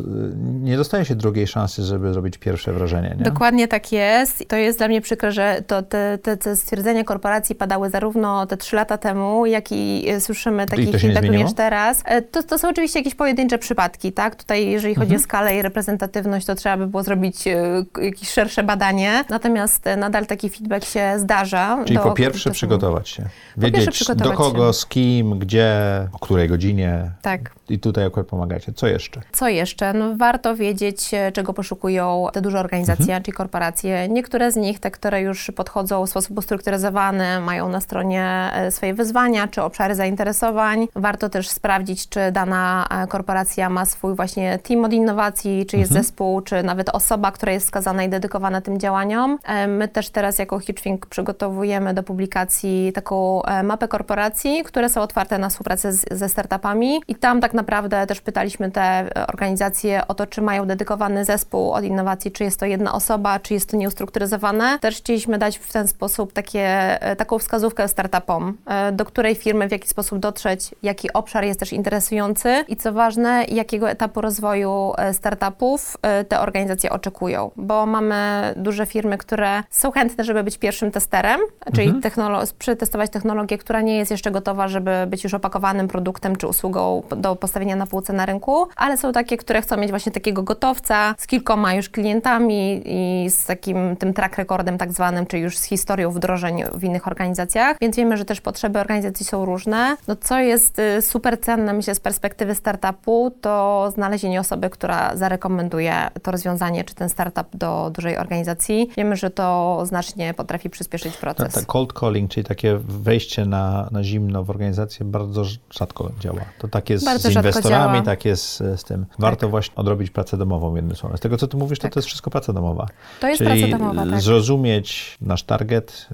nie 0.62 0.76
dostaje 0.76 1.04
się 1.04 1.14
drugiej 1.14 1.46
szansy, 1.46 1.82
żeby 1.82 2.12
zrobić 2.12 2.38
pierwsze 2.38 2.72
wrażenie. 2.72 3.14
Nie? 3.18 3.24
Dokładnie 3.24 3.68
tak 3.68 3.92
jest. 3.92 4.48
To 4.48 4.56
jest 4.56 4.78
dla 4.78 4.88
mnie 4.88 5.00
przykre, 5.00 5.32
że 5.32 5.62
to 5.66 5.82
te, 5.82 6.18
te, 6.22 6.36
te 6.36 6.56
stwierdzenia 6.56 7.04
korporacji 7.04 7.54
padały 7.54 7.90
zarówno 7.90 8.46
te 8.46 8.56
trzy 8.56 8.76
lata 8.76 8.98
temu, 8.98 9.46
jak 9.46 9.72
i 9.72 10.06
słyszymy 10.20 10.66
takich 10.66 11.00
feedback 11.00 11.26
również 11.26 11.52
teraz. 11.54 12.02
E, 12.04 12.22
to, 12.22 12.42
to 12.42 12.58
są 12.58 12.68
oczywiście 12.68 12.98
jakieś 12.98 13.14
pojedyncze 13.14 13.58
przypadki, 13.58 14.12
tak? 14.12 14.36
Tutaj 14.36 14.66
jeżeli 14.66 14.94
chodzi 14.94 15.14
mhm. 15.14 15.20
o 15.20 15.22
skalę 15.22 15.56
i 15.56 15.62
reprezentatywność, 15.62 16.46
to 16.46 16.54
trzeba 16.54 16.76
by 16.76 16.86
było 16.86 17.02
zrobić 17.02 17.46
e, 17.46 17.84
jakieś 18.02 18.28
szersze 18.28 18.62
badanie. 18.62 19.24
Natomiast 19.28 19.86
e, 19.86 19.96
nadal 19.96 20.26
taki 20.26 20.50
feedback 20.50 20.84
się 20.84 21.14
zdarza. 21.16 21.81
Czyli 21.84 21.96
do, 21.96 22.02
po 22.02 22.12
pierwsze 22.12 22.50
do, 22.50 22.54
przygotować 22.54 23.08
się. 23.08 23.28
Wiedzieć 23.56 23.90
przygotować 23.90 24.30
do 24.30 24.44
kogo, 24.44 24.72
się. 24.72 24.78
z 24.78 24.86
kim, 24.86 25.38
gdzie, 25.38 25.72
o 26.12 26.18
której 26.18 26.48
godzinie. 26.48 27.10
Tak. 27.22 27.54
I 27.68 27.78
tutaj 27.78 28.04
akurat 28.04 28.26
pomagacie. 28.26 28.72
Co 28.72 28.86
jeszcze? 28.86 29.20
Co 29.32 29.48
jeszcze? 29.48 29.92
No, 29.92 30.16
warto 30.16 30.56
wiedzieć, 30.56 31.10
czego 31.32 31.54
poszukują 31.54 32.26
te 32.32 32.40
duże 32.40 32.60
organizacje, 32.60 33.04
mhm. 33.04 33.22
czyli 33.22 33.36
korporacje. 33.36 34.08
Niektóre 34.08 34.52
z 34.52 34.56
nich, 34.56 34.80
te, 34.80 34.90
które 34.90 35.20
już 35.20 35.52
podchodzą 35.56 36.06
w 36.06 36.10
sposób 36.10 36.38
ustrukturyzowany, 36.38 37.40
mają 37.40 37.68
na 37.68 37.80
stronie 37.80 38.50
swoje 38.70 38.94
wyzwania 38.94 39.48
czy 39.48 39.62
obszary 39.62 39.94
zainteresowań. 39.94 40.88
Warto 40.96 41.28
też 41.28 41.48
sprawdzić, 41.48 42.08
czy 42.08 42.20
dana 42.32 42.88
korporacja 43.08 43.70
ma 43.70 43.84
swój 43.84 44.14
właśnie 44.14 44.58
team 44.58 44.84
od 44.84 44.92
innowacji, 44.92 45.66
czy 45.66 45.76
jest 45.76 45.90
mhm. 45.90 46.04
zespół, 46.04 46.40
czy 46.40 46.62
nawet 46.62 46.88
osoba, 46.88 47.32
która 47.32 47.52
jest 47.52 47.66
skazana 47.66 48.04
i 48.04 48.08
dedykowana 48.08 48.60
tym 48.60 48.80
działaniom. 48.80 49.38
E, 49.44 49.66
my 49.66 49.88
też 49.88 50.10
teraz 50.10 50.38
jako 50.38 50.58
HugeThink 50.58 51.06
przygotowujemy 51.06 51.71
do 51.94 52.02
publikacji 52.02 52.92
taką 52.94 53.42
e, 53.42 53.62
mapę 53.62 53.88
korporacji, 53.88 54.62
które 54.64 54.88
są 54.88 55.00
otwarte 55.00 55.38
na 55.38 55.48
współpracę 55.48 55.92
z, 55.92 56.04
ze 56.10 56.28
startupami 56.28 57.02
i 57.08 57.14
tam 57.14 57.40
tak 57.40 57.54
naprawdę 57.54 58.06
też 58.06 58.20
pytaliśmy 58.20 58.70
te 58.70 59.10
organizacje 59.28 60.06
o 60.08 60.14
to, 60.14 60.26
czy 60.26 60.42
mają 60.42 60.66
dedykowany 60.66 61.24
zespół 61.24 61.72
od 61.72 61.84
innowacji, 61.84 62.32
czy 62.32 62.44
jest 62.44 62.60
to 62.60 62.66
jedna 62.66 62.92
osoba, 62.92 63.40
czy 63.40 63.54
jest 63.54 63.70
to 63.70 63.76
nieustrukturyzowane. 63.76 64.78
Też 64.78 64.96
chcieliśmy 64.96 65.38
dać 65.38 65.58
w 65.58 65.72
ten 65.72 65.88
sposób 65.88 66.32
takie, 66.32 66.62
e, 67.02 67.16
taką 67.16 67.38
wskazówkę 67.38 67.88
startupom, 67.88 68.58
do 68.92 69.04
której 69.04 69.34
firmy 69.34 69.68
w 69.68 69.72
jaki 69.72 69.88
sposób 69.88 70.18
dotrzeć, 70.18 70.74
jaki 70.82 71.12
obszar 71.12 71.44
jest 71.44 71.60
też 71.60 71.72
interesujący 71.72 72.64
i 72.68 72.76
co 72.76 72.92
ważne, 72.92 73.44
jakiego 73.48 73.90
etapu 73.90 74.20
rozwoju 74.20 74.92
startupów 75.12 75.96
te 76.28 76.40
organizacje 76.40 76.90
oczekują, 76.90 77.50
bo 77.56 77.86
mamy 77.86 78.52
duże 78.56 78.86
firmy, 78.86 79.18
które 79.18 79.62
są 79.70 79.90
chętne, 79.90 80.24
żeby 80.24 80.42
być 80.44 80.58
pierwszym 80.58 80.90
testerem, 80.90 81.40
czyli 81.74 81.88
mhm. 81.88 82.02
technolo- 82.02 82.52
przetestować 82.58 83.10
technologię, 83.10 83.58
która 83.58 83.80
nie 83.80 83.96
jest 83.96 84.10
jeszcze 84.10 84.30
gotowa, 84.30 84.68
żeby 84.68 84.90
być 85.06 85.24
już 85.24 85.34
opakowanym 85.34 85.88
produktem 85.88 86.36
czy 86.36 86.46
usługą 86.46 87.02
do 87.16 87.36
postawienia 87.36 87.76
na 87.76 87.86
półce 87.86 88.12
na 88.12 88.26
rynku, 88.26 88.66
ale 88.76 88.96
są 88.96 89.12
takie, 89.12 89.36
które 89.36 89.62
chcą 89.62 89.76
mieć 89.76 89.90
właśnie 89.90 90.12
takiego 90.12 90.42
gotowca 90.42 91.14
z 91.18 91.26
kilkoma 91.26 91.74
już 91.74 91.88
klientami 91.88 92.82
i 92.84 93.30
z 93.30 93.46
takim 93.46 93.96
tym 93.96 94.14
track 94.14 94.38
recordem 94.38 94.78
tak 94.78 94.92
zwanym, 94.92 95.26
czy 95.26 95.38
już 95.38 95.58
z 95.58 95.64
historią 95.64 96.10
wdrożeń 96.10 96.64
w 96.74 96.84
innych 96.84 97.06
organizacjach, 97.06 97.76
więc 97.80 97.96
wiemy, 97.96 98.16
że 98.16 98.24
też 98.24 98.40
potrzeby 98.40 98.78
organizacji 98.78 99.26
są 99.26 99.44
różne. 99.44 99.96
No 100.08 100.16
co 100.16 100.38
jest 100.38 100.78
y, 100.78 101.02
super 101.02 101.40
cenne, 101.40 101.72
myślę, 101.72 101.94
z 101.94 102.00
perspektywy 102.00 102.54
startupu, 102.54 103.32
to 103.40 103.90
znalezienie 103.94 104.40
osoby, 104.40 104.70
która 104.70 105.16
zarekomenduje 105.16 105.94
to 106.22 106.30
rozwiązanie, 106.30 106.84
czy 106.84 106.94
ten 106.94 107.08
startup 107.08 107.46
do 107.54 107.90
dużej 107.94 108.16
organizacji. 108.18 108.90
Wiemy, 108.96 109.16
że 109.16 109.30
to 109.30 109.78
znacznie 109.86 110.34
potrafi 110.34 110.70
przyspieszyć 110.70 111.16
proces. 111.16 111.51
Tak, 111.52 111.66
cold 111.66 111.92
calling, 112.00 112.30
czyli 112.30 112.44
takie 112.44 112.78
wejście 112.84 113.46
na, 113.46 113.88
na 113.90 114.04
zimno 114.04 114.44
w 114.44 114.50
organizację 114.50 115.06
bardzo 115.06 115.44
rzadko 115.70 116.10
działa. 116.20 116.40
To 116.58 116.68
tak 116.68 116.90
jest 116.90 117.04
bardzo 117.04 117.30
z 117.30 117.34
inwestorami, 117.34 118.02
tak 118.02 118.24
jest 118.24 118.56
z 118.56 118.84
tym. 118.84 119.06
Warto 119.18 119.40
tak. 119.40 119.50
właśnie 119.50 119.74
odrobić 119.74 120.10
pracę 120.10 120.36
domową, 120.36 120.76
jednym 120.76 120.96
słowem. 120.96 121.18
Z 121.18 121.20
tego, 121.20 121.36
co 121.36 121.48
ty 121.48 121.56
mówisz, 121.56 121.78
to 121.78 121.82
tak. 121.82 121.92
to 121.92 121.98
jest 121.98 122.06
wszystko 122.06 122.30
praca 122.30 122.52
domowa. 122.52 122.86
To 123.20 123.28
jest 123.28 123.38
czyli 123.38 123.60
praca 123.60 123.78
domowa, 123.78 124.10
tak. 124.10 124.20
zrozumieć 124.20 125.18
nasz 125.20 125.42
target, 125.42 126.08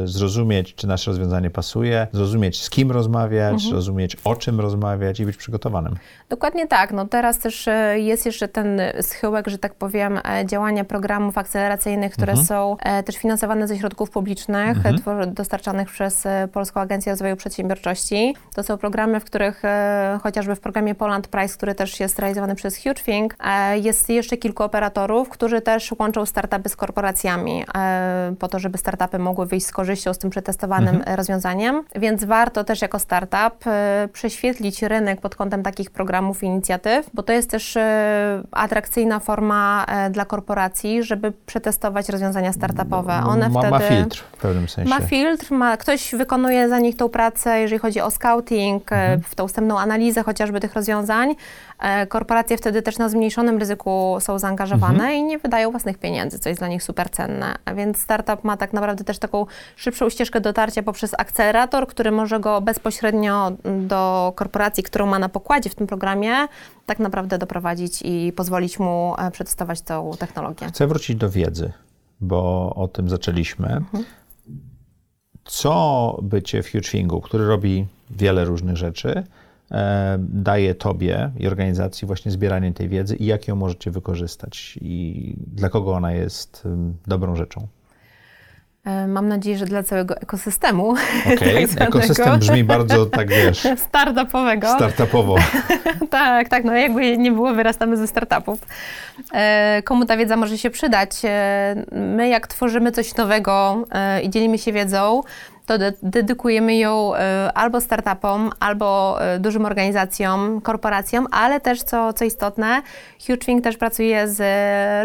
yy, 0.00 0.08
zrozumieć, 0.08 0.74
czy 0.74 0.86
nasze 0.86 1.10
rozwiązanie 1.10 1.50
pasuje, 1.50 2.06
zrozumieć, 2.12 2.62
z 2.62 2.70
kim 2.70 2.90
rozmawiać, 2.90 3.52
mhm. 3.52 3.70
zrozumieć, 3.70 4.16
o 4.24 4.36
czym 4.36 4.60
rozmawiać 4.60 5.20
i 5.20 5.24
być 5.24 5.36
przygotowanym. 5.36 5.96
Dokładnie 6.28 6.66
tak. 6.66 6.92
No 6.92 7.06
teraz 7.06 7.38
też 7.38 7.68
e, 7.68 8.00
jest 8.00 8.26
jeszcze 8.26 8.48
ten 8.48 8.80
schyłek, 9.00 9.48
że 9.48 9.58
tak 9.58 9.74
powiem, 9.74 10.20
e, 10.24 10.46
działania 10.46 10.84
programów 10.84 11.38
akceleracyjnych, 11.38 12.12
które 12.12 12.32
mhm. 12.32 12.46
są 12.46 12.76
e, 12.80 13.02
też 13.02 13.16
finansowane 13.16 13.68
ze 13.68 13.78
środków 13.78 14.10
publicznych, 14.10 14.79
mhm. 14.86 15.34
dostarczanych 15.34 15.90
przez 15.90 16.24
Polską 16.52 16.80
Agencję 16.80 17.12
Rozwoju 17.12 17.36
Przedsiębiorczości. 17.36 18.36
To 18.54 18.62
są 18.62 18.78
programy, 18.78 19.20
w 19.20 19.24
których 19.24 19.62
chociażby 20.22 20.54
w 20.56 20.60
programie 20.60 20.94
Poland 20.94 21.28
Price, 21.28 21.56
który 21.56 21.74
też 21.74 22.00
jest 22.00 22.18
realizowany 22.18 22.54
przez 22.54 22.76
HugeThink, 22.76 23.36
jest 23.74 24.08
jeszcze 24.08 24.36
kilku 24.36 24.62
operatorów, 24.62 25.28
którzy 25.28 25.60
też 25.60 25.92
łączą 25.98 26.26
startupy 26.26 26.68
z 26.68 26.76
korporacjami 26.76 27.64
po 28.38 28.48
to, 28.48 28.58
żeby 28.58 28.78
startupy 28.78 29.18
mogły 29.18 29.46
wyjść 29.46 29.66
z 29.66 29.72
korzyścią 29.72 30.14
z 30.14 30.18
tym 30.18 30.30
przetestowanym 30.30 30.94
mhm. 30.96 31.16
rozwiązaniem. 31.16 31.84
Więc 31.94 32.24
warto 32.24 32.64
też 32.64 32.82
jako 32.82 32.98
startup 32.98 33.64
prześwietlić 34.12 34.82
rynek 34.82 35.20
pod 35.20 35.34
kątem 35.34 35.62
takich 35.62 35.90
programów 35.90 36.42
i 36.42 36.46
inicjatyw, 36.46 37.10
bo 37.14 37.22
to 37.22 37.32
jest 37.32 37.50
też 37.50 37.78
atrakcyjna 38.50 39.20
forma 39.20 39.84
e, 39.88 40.10
dla 40.10 40.24
korporacji, 40.24 41.02
żeby 41.02 41.32
przetestować 41.46 42.08
rozwiązania 42.08 42.52
startupowe. 42.52 43.22
One 43.26 43.48
ma, 43.48 43.60
wtedy... 43.60 43.70
Ma 43.70 43.78
filtr 43.78 44.24
w 44.32 44.36
pewnym 44.36 44.68
sensie. 44.70 44.90
Ma 44.90 45.00
filtr, 45.00 45.52
ma, 45.52 45.76
ktoś 45.76 46.14
wykonuje 46.14 46.68
za 46.68 46.78
nich 46.78 46.96
tą 46.96 47.08
pracę, 47.08 47.60
jeżeli 47.60 47.78
chodzi 47.78 48.00
o 48.00 48.10
scouting, 48.10 48.92
e, 48.92 48.96
mhm. 48.96 49.20
w 49.22 49.34
tą 49.34 49.48
wstępną 49.48 49.78
analizę 49.78 50.22
chociażby 50.22 50.60
tych 50.60 50.74
rozwiązań. 50.74 51.34
E, 51.78 52.06
korporacje 52.06 52.56
wtedy 52.56 52.82
też 52.82 52.98
na 52.98 53.08
zmniejszonym 53.08 53.58
ryzyku 53.58 54.16
są 54.20 54.38
zaangażowane 54.38 55.04
mhm. 55.04 55.14
i 55.14 55.22
nie 55.22 55.38
wydają 55.38 55.70
własnych 55.70 55.98
pieniędzy, 55.98 56.38
co 56.38 56.48
jest 56.48 56.60
dla 56.60 56.68
nich 56.68 56.82
super 56.82 57.10
cenne. 57.10 57.54
Więc 57.76 57.98
startup 57.98 58.44
ma 58.44 58.56
tak 58.56 58.72
naprawdę 58.72 59.04
też 59.04 59.18
taką 59.18 59.46
szybszą 59.76 60.10
ścieżkę 60.10 60.40
dotarcia 60.40 60.82
poprzez 60.82 61.14
akcelerator, 61.18 61.86
który 61.86 62.10
może 62.10 62.40
go 62.40 62.60
bezpośrednio 62.60 63.52
do 63.86 64.32
korporacji, 64.36 64.82
którą 64.82 65.06
ma 65.06 65.18
na 65.18 65.28
pokładzie 65.28 65.70
w 65.70 65.74
tym 65.74 65.86
programie, 65.86 66.32
tak 66.86 66.98
naprawdę 66.98 67.38
doprowadzić 67.38 68.02
i 68.02 68.32
pozwolić 68.36 68.78
mu 68.78 69.14
e, 69.18 69.30
przetestować 69.30 69.80
tą 69.82 70.10
technologię. 70.18 70.66
Chcę 70.66 70.86
wrócić 70.86 71.16
do 71.16 71.30
wiedzy, 71.30 71.72
bo 72.20 72.72
o 72.76 72.88
tym 72.88 73.08
zaczęliśmy. 73.08 73.68
Mhm. 73.68 74.04
Co 75.44 76.18
bycie 76.22 76.62
w 76.62 76.72
HugeThingu, 76.72 77.20
który 77.20 77.46
robi 77.46 77.86
wiele 78.10 78.44
różnych 78.44 78.76
rzeczy, 78.76 79.22
e, 79.70 80.16
daje 80.18 80.74
Tobie 80.74 81.30
i 81.38 81.46
organizacji 81.46 82.06
właśnie 82.06 82.32
zbieranie 82.32 82.72
tej 82.72 82.88
wiedzy 82.88 83.16
i 83.16 83.26
jak 83.26 83.48
ją 83.48 83.56
możecie 83.56 83.90
wykorzystać 83.90 84.78
i 84.82 85.34
dla 85.46 85.68
kogo 85.68 85.92
ona 85.92 86.12
jest 86.12 86.68
dobrą 87.06 87.36
rzeczą? 87.36 87.66
E, 88.84 89.06
mam 89.06 89.28
nadzieję, 89.28 89.58
że 89.58 89.64
dla 89.64 89.82
całego 89.82 90.16
ekosystemu. 90.16 90.90
Okej, 91.34 91.64
okay. 91.64 91.76
tak 91.76 91.88
ekosystem 91.88 92.38
brzmi 92.38 92.64
bardzo, 92.64 93.06
tak 93.06 93.28
wiesz... 93.28 93.66
Startupowego. 93.88 94.68
Startupowo. 94.68 95.36
tak, 96.10 96.48
tak, 96.48 96.64
no 96.64 96.72
jakby 96.72 97.18
nie 97.18 97.32
było, 97.32 97.54
wyrastamy 97.54 97.96
ze 97.96 98.06
startupów. 98.06 98.58
E, 99.32 99.82
komu 99.84 100.06
ta 100.06 100.16
wiedza 100.16 100.36
może 100.36 100.58
się 100.58 100.70
przydać? 100.70 101.10
E, 101.24 101.84
my 101.92 102.28
jak 102.28 102.46
tworzymy 102.46 102.92
coś 102.92 103.16
nowego 103.16 103.84
i 104.22 104.30
dzielimy 104.30 104.58
się 104.58 104.72
wiedzą, 104.72 105.22
to 105.70 105.78
de 105.78 105.92
dedykujemy 106.02 106.76
ją 106.76 107.14
e, 107.14 107.52
albo 107.54 107.80
startupom, 107.80 108.50
albo 108.60 109.18
e, 109.22 109.38
dużym 109.38 109.64
organizacjom, 109.64 110.60
korporacjom, 110.60 111.26
ale 111.30 111.60
też, 111.60 111.82
co, 111.82 112.12
co 112.12 112.24
istotne, 112.24 112.82
HugeThink 113.26 113.64
też 113.64 113.76
pracuje 113.76 114.28
z 114.28 114.40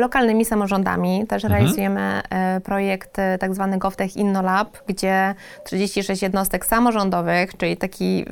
lokalnymi 0.02 0.46
samorządami. 0.46 1.28
Też 1.28 1.44
mhm. 1.44 1.54
realizujemy 1.54 2.22
e, 2.30 2.62
projekt 2.62 3.18
tak 3.40 3.56
zwany 3.56 3.78
GovTech 3.78 4.18
InnoLab, 4.18 4.78
gdzie 4.88 5.36
36 5.64 6.22
jednostek 6.22 6.66
samorządowych, 6.66 7.58
czyli 7.58 7.78
taki 7.78 8.26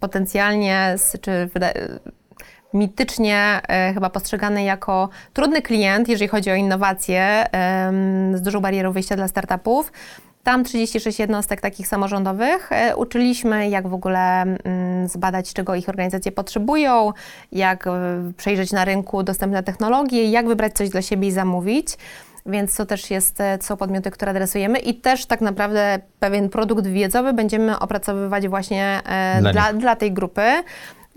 potencjalnie, 0.00 0.96
czy 1.20 1.50
mitycznie 2.74 3.60
e, 3.68 3.94
chyba 3.94 4.10
postrzegany 4.10 4.62
jako 4.64 5.08
trudny 5.32 5.62
klient, 5.62 6.08
jeżeli 6.08 6.28
chodzi 6.28 6.50
o 6.50 6.54
innowacje, 6.54 7.20
e, 7.20 7.92
z 8.34 8.42
dużą 8.42 8.60
barierą 8.60 8.92
wyjścia 8.92 9.16
dla 9.16 9.28
startupów. 9.28 9.92
Tam 10.42 10.64
36 10.64 11.18
jednostek 11.18 11.60
takich 11.60 11.88
samorządowych. 11.88 12.72
E, 12.72 12.96
uczyliśmy, 12.96 13.68
jak 13.68 13.88
w 13.88 13.94
ogóle 13.94 14.42
mm, 14.42 15.08
zbadać, 15.08 15.52
czego 15.52 15.74
ich 15.74 15.88
organizacje 15.88 16.32
potrzebują, 16.32 17.12
jak 17.52 17.86
e, 17.86 17.90
przejrzeć 18.36 18.72
na 18.72 18.84
rynku 18.84 19.22
dostępne 19.22 19.62
technologie, 19.62 20.30
jak 20.30 20.48
wybrać 20.48 20.72
coś 20.72 20.88
dla 20.88 21.02
siebie 21.02 21.28
i 21.28 21.32
zamówić. 21.32 21.86
Więc 22.46 22.76
to 22.76 22.86
też 22.86 23.10
jest, 23.10 23.38
co 23.60 23.74
e, 23.74 23.76
podmioty, 23.76 24.10
które 24.10 24.30
adresujemy 24.30 24.78
i 24.78 24.94
też 24.94 25.26
tak 25.26 25.40
naprawdę 25.40 25.98
pewien 26.20 26.48
produkt 26.48 26.86
wiedzowy 26.86 27.32
będziemy 27.32 27.78
opracowywać 27.78 28.48
właśnie 28.48 29.00
dla, 29.40 29.52
dla, 29.52 29.72
dla 29.72 29.96
tej 29.96 30.12
grupy. 30.12 30.42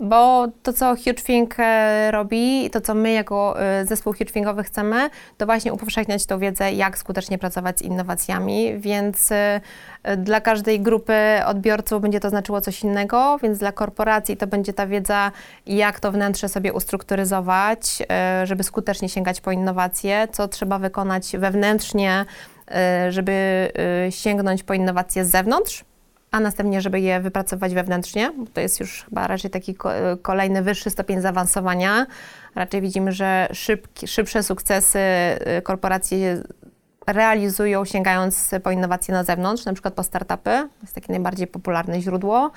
Bo 0.00 0.48
to, 0.62 0.72
co 0.72 0.96
HugeThink 0.96 1.54
e, 1.58 2.10
robi, 2.10 2.70
to, 2.70 2.80
co 2.80 2.94
my 2.94 3.12
jako 3.12 3.60
e, 3.60 3.86
zespół 3.86 4.12
HugeThinkowy 4.12 4.62
chcemy, 4.62 5.10
to 5.36 5.46
właśnie 5.46 5.72
upowszechniać 5.72 6.26
tą 6.26 6.38
wiedzę, 6.38 6.72
jak 6.72 6.98
skutecznie 6.98 7.38
pracować 7.38 7.78
z 7.78 7.82
innowacjami, 7.82 8.78
więc 8.78 9.32
e, 9.32 9.60
dla 10.16 10.40
każdej 10.40 10.80
grupy 10.80 11.14
odbiorców 11.46 12.02
będzie 12.02 12.20
to 12.20 12.30
znaczyło 12.30 12.60
coś 12.60 12.82
innego, 12.82 13.38
więc 13.42 13.58
dla 13.58 13.72
korporacji 13.72 14.36
to 14.36 14.46
będzie 14.46 14.72
ta 14.72 14.86
wiedza, 14.86 15.32
jak 15.66 16.00
to 16.00 16.12
wnętrze 16.12 16.48
sobie 16.48 16.72
ustrukturyzować, 16.72 18.02
żeby 18.44 18.62
skutecznie 18.62 19.08
sięgać 19.08 19.40
po 19.40 19.52
innowacje, 19.52 20.28
co 20.32 20.48
trzeba 20.48 20.78
wykonać 20.78 21.36
wewnętrznie, 21.38 22.24
żeby 23.08 23.68
sięgnąć 24.10 24.62
po 24.62 24.74
innowacje 24.74 25.24
z 25.24 25.30
zewnątrz, 25.30 25.84
a 26.36 26.40
następnie, 26.40 26.80
żeby 26.80 27.00
je 27.00 27.20
wypracować 27.20 27.74
wewnętrznie. 27.74 28.32
To 28.54 28.60
jest 28.60 28.80
już 28.80 29.04
chyba 29.04 29.26
raczej 29.26 29.50
taki 29.50 29.76
kolejny 30.22 30.62
wyższy 30.62 30.90
stopień 30.90 31.20
zaawansowania. 31.20 32.06
Raczej 32.54 32.80
widzimy, 32.80 33.12
że 33.12 33.48
szybki, 33.52 34.08
szybsze 34.08 34.42
sukcesy 34.42 34.98
y, 34.98 35.62
korporacje 35.62 36.42
realizują 37.06 37.84
sięgając 37.84 38.50
po 38.62 38.70
innowacje 38.70 39.14
na 39.14 39.24
zewnątrz, 39.24 39.64
na 39.64 39.72
przykład 39.72 39.94
po 39.94 40.02
startupy. 40.02 40.50
To 40.50 40.82
jest 40.82 40.94
takie 40.94 41.12
najbardziej 41.12 41.46
popularne 41.46 42.00
źródło. 42.00 42.50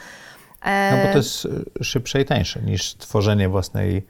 No 0.65 0.97
bo 1.05 1.11
to 1.11 1.17
jest 1.17 1.45
y, 1.45 1.83
szybsze 1.83 2.21
i 2.21 2.25
tańsze 2.25 2.61
niż 2.61 2.93
tworzenie 2.93 3.49
własnej 3.49 3.97
E, 3.97 4.01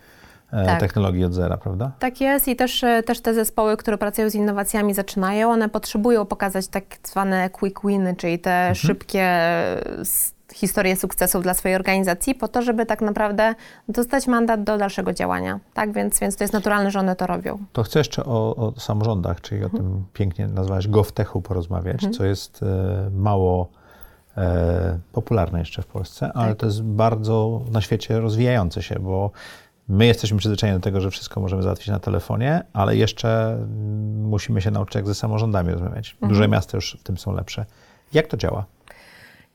tak. 0.52 0.80
technologii 0.80 1.26
od 1.26 1.34
zera, 1.34 1.58
prawda? 1.58 1.92
Tak 2.00 2.22
jest 2.22 2.48
i 2.48 2.56
też, 2.56 2.84
e, 2.84 3.04
też 3.04 3.22
te 3.22 3.34
zespoły, 3.34 3.78
które 3.78 3.98
pracują 3.98 4.30
z 4.30 4.36
innowacjami 4.36 4.94
zaczynają, 4.94 5.52
one 5.52 5.70
potrzebują 5.70 6.26
pokazać 6.26 6.68
tak 6.68 6.84
zwane 7.04 7.50
quick 7.50 7.82
winy, 7.86 8.16
czyli 8.16 8.40
te 8.40 8.52
mhm. 8.52 8.76
szybkie 8.76 9.30
historie 10.54 10.96
sukcesów 10.96 11.44
dla 11.44 11.54
swojej 11.54 11.76
organizacji, 11.76 12.36
po 12.36 12.48
to, 12.48 12.62
żeby 12.62 12.86
tak 12.86 13.02
naprawdę 13.02 13.56
dostać 13.90 14.28
mandat 14.28 14.64
do 14.64 14.78
dalszego 14.78 15.14
działania. 15.14 15.60
Tak, 15.74 15.94
więc, 15.94 16.20
więc 16.20 16.36
to 16.36 16.44
jest 16.44 16.54
naturalne, 16.54 16.92
że 16.92 17.00
one 17.00 17.16
to 17.16 17.28
robią. 17.28 17.58
To 17.74 17.84
chcę 17.84 18.00
jeszcze 18.00 18.26
o, 18.26 18.56
o 18.56 18.80
samorządach, 18.80 19.42
czyli 19.42 19.64
mhm. 19.64 19.76
o 19.76 19.78
tym 19.78 20.06
pięknie 20.14 20.48
nazwałeś 20.48 20.88
GovTechu 20.88 21.42
porozmawiać, 21.42 21.96
mhm. 21.96 22.14
co 22.14 22.26
jest 22.26 22.64
e, 22.64 23.10
mało 23.14 23.70
e, 24.38 25.00
popularne 25.12 25.60
jeszcze 25.60 25.82
w 25.82 25.88
Polsce, 25.88 26.32
ale 26.34 26.50
tak. 26.50 26.58
to 26.58 26.66
jest 26.66 26.84
bardzo 26.84 27.62
na 27.72 27.82
świecie 27.82 28.20
rozwijające 28.20 28.84
się, 28.84 29.00
bo 29.00 29.32
My 29.90 30.06
jesteśmy 30.06 30.38
przyzwyczajeni 30.38 30.80
do 30.80 30.84
tego, 30.84 31.02
że 31.02 31.12
wszystko 31.12 31.42
możemy 31.42 31.64
załatwić 31.64 31.88
na 31.88 32.00
telefonie, 32.00 32.64
ale 32.74 32.96
jeszcze 32.96 33.58
musimy 34.24 34.62
się 34.62 34.72
nauczyć, 34.72 34.96
jak 34.96 35.08
ze 35.08 35.16
samorządami 35.16 35.72
rozmawiać. 35.72 36.12
Mhm. 36.14 36.30
Duże 36.30 36.48
miasta 36.48 36.78
już 36.78 36.98
w 37.00 37.04
tym 37.04 37.18
są 37.18 37.34
lepsze. 37.34 37.66
Jak 38.14 38.28
to 38.28 38.38
działa? 38.38 38.66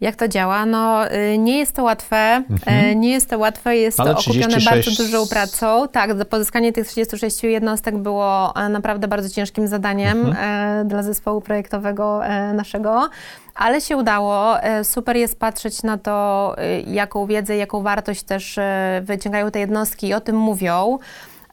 Jak 0.00 0.16
to 0.16 0.28
działa? 0.28 0.66
No, 0.66 1.12
y, 1.12 1.38
nie 1.38 1.58
jest 1.58 1.72
to 1.72 1.82
łatwe. 1.82 2.16
Mhm. 2.50 2.84
Y, 2.84 2.96
nie 2.96 3.10
jest 3.10 3.30
to 3.30 3.38
łatwe, 3.38 3.76
jest 3.76 4.00
Ale 4.00 4.14
to 4.14 4.20
okupione 4.20 4.46
36... 4.46 4.88
bardzo 4.88 5.02
dużą 5.04 5.28
pracą. 5.28 5.88
Tak, 5.88 6.24
pozyskanie 6.24 6.72
tych 6.72 6.86
36 6.86 7.42
jednostek 7.42 7.96
było 7.96 8.56
e, 8.56 8.68
naprawdę 8.68 9.08
bardzo 9.08 9.28
ciężkim 9.28 9.68
zadaniem 9.68 10.26
mhm. 10.26 10.80
E, 10.80 10.84
dla 10.84 11.02
zespołu 11.02 11.40
projektowego 11.40 12.26
e, 12.26 12.52
naszego 12.52 13.08
ale 13.54 13.80
się 13.80 13.96
udało. 13.96 14.54
Super 14.82 15.16
jest 15.16 15.38
patrzeć 15.38 15.82
na 15.82 15.98
to, 15.98 16.56
jaką 16.86 17.26
wiedzę, 17.26 17.56
jaką 17.56 17.82
wartość 17.82 18.22
też 18.22 18.58
wyciągają 19.02 19.50
te 19.50 19.58
jednostki 19.58 20.08
i 20.08 20.14
o 20.14 20.20
tym 20.20 20.36
mówią. 20.36 20.98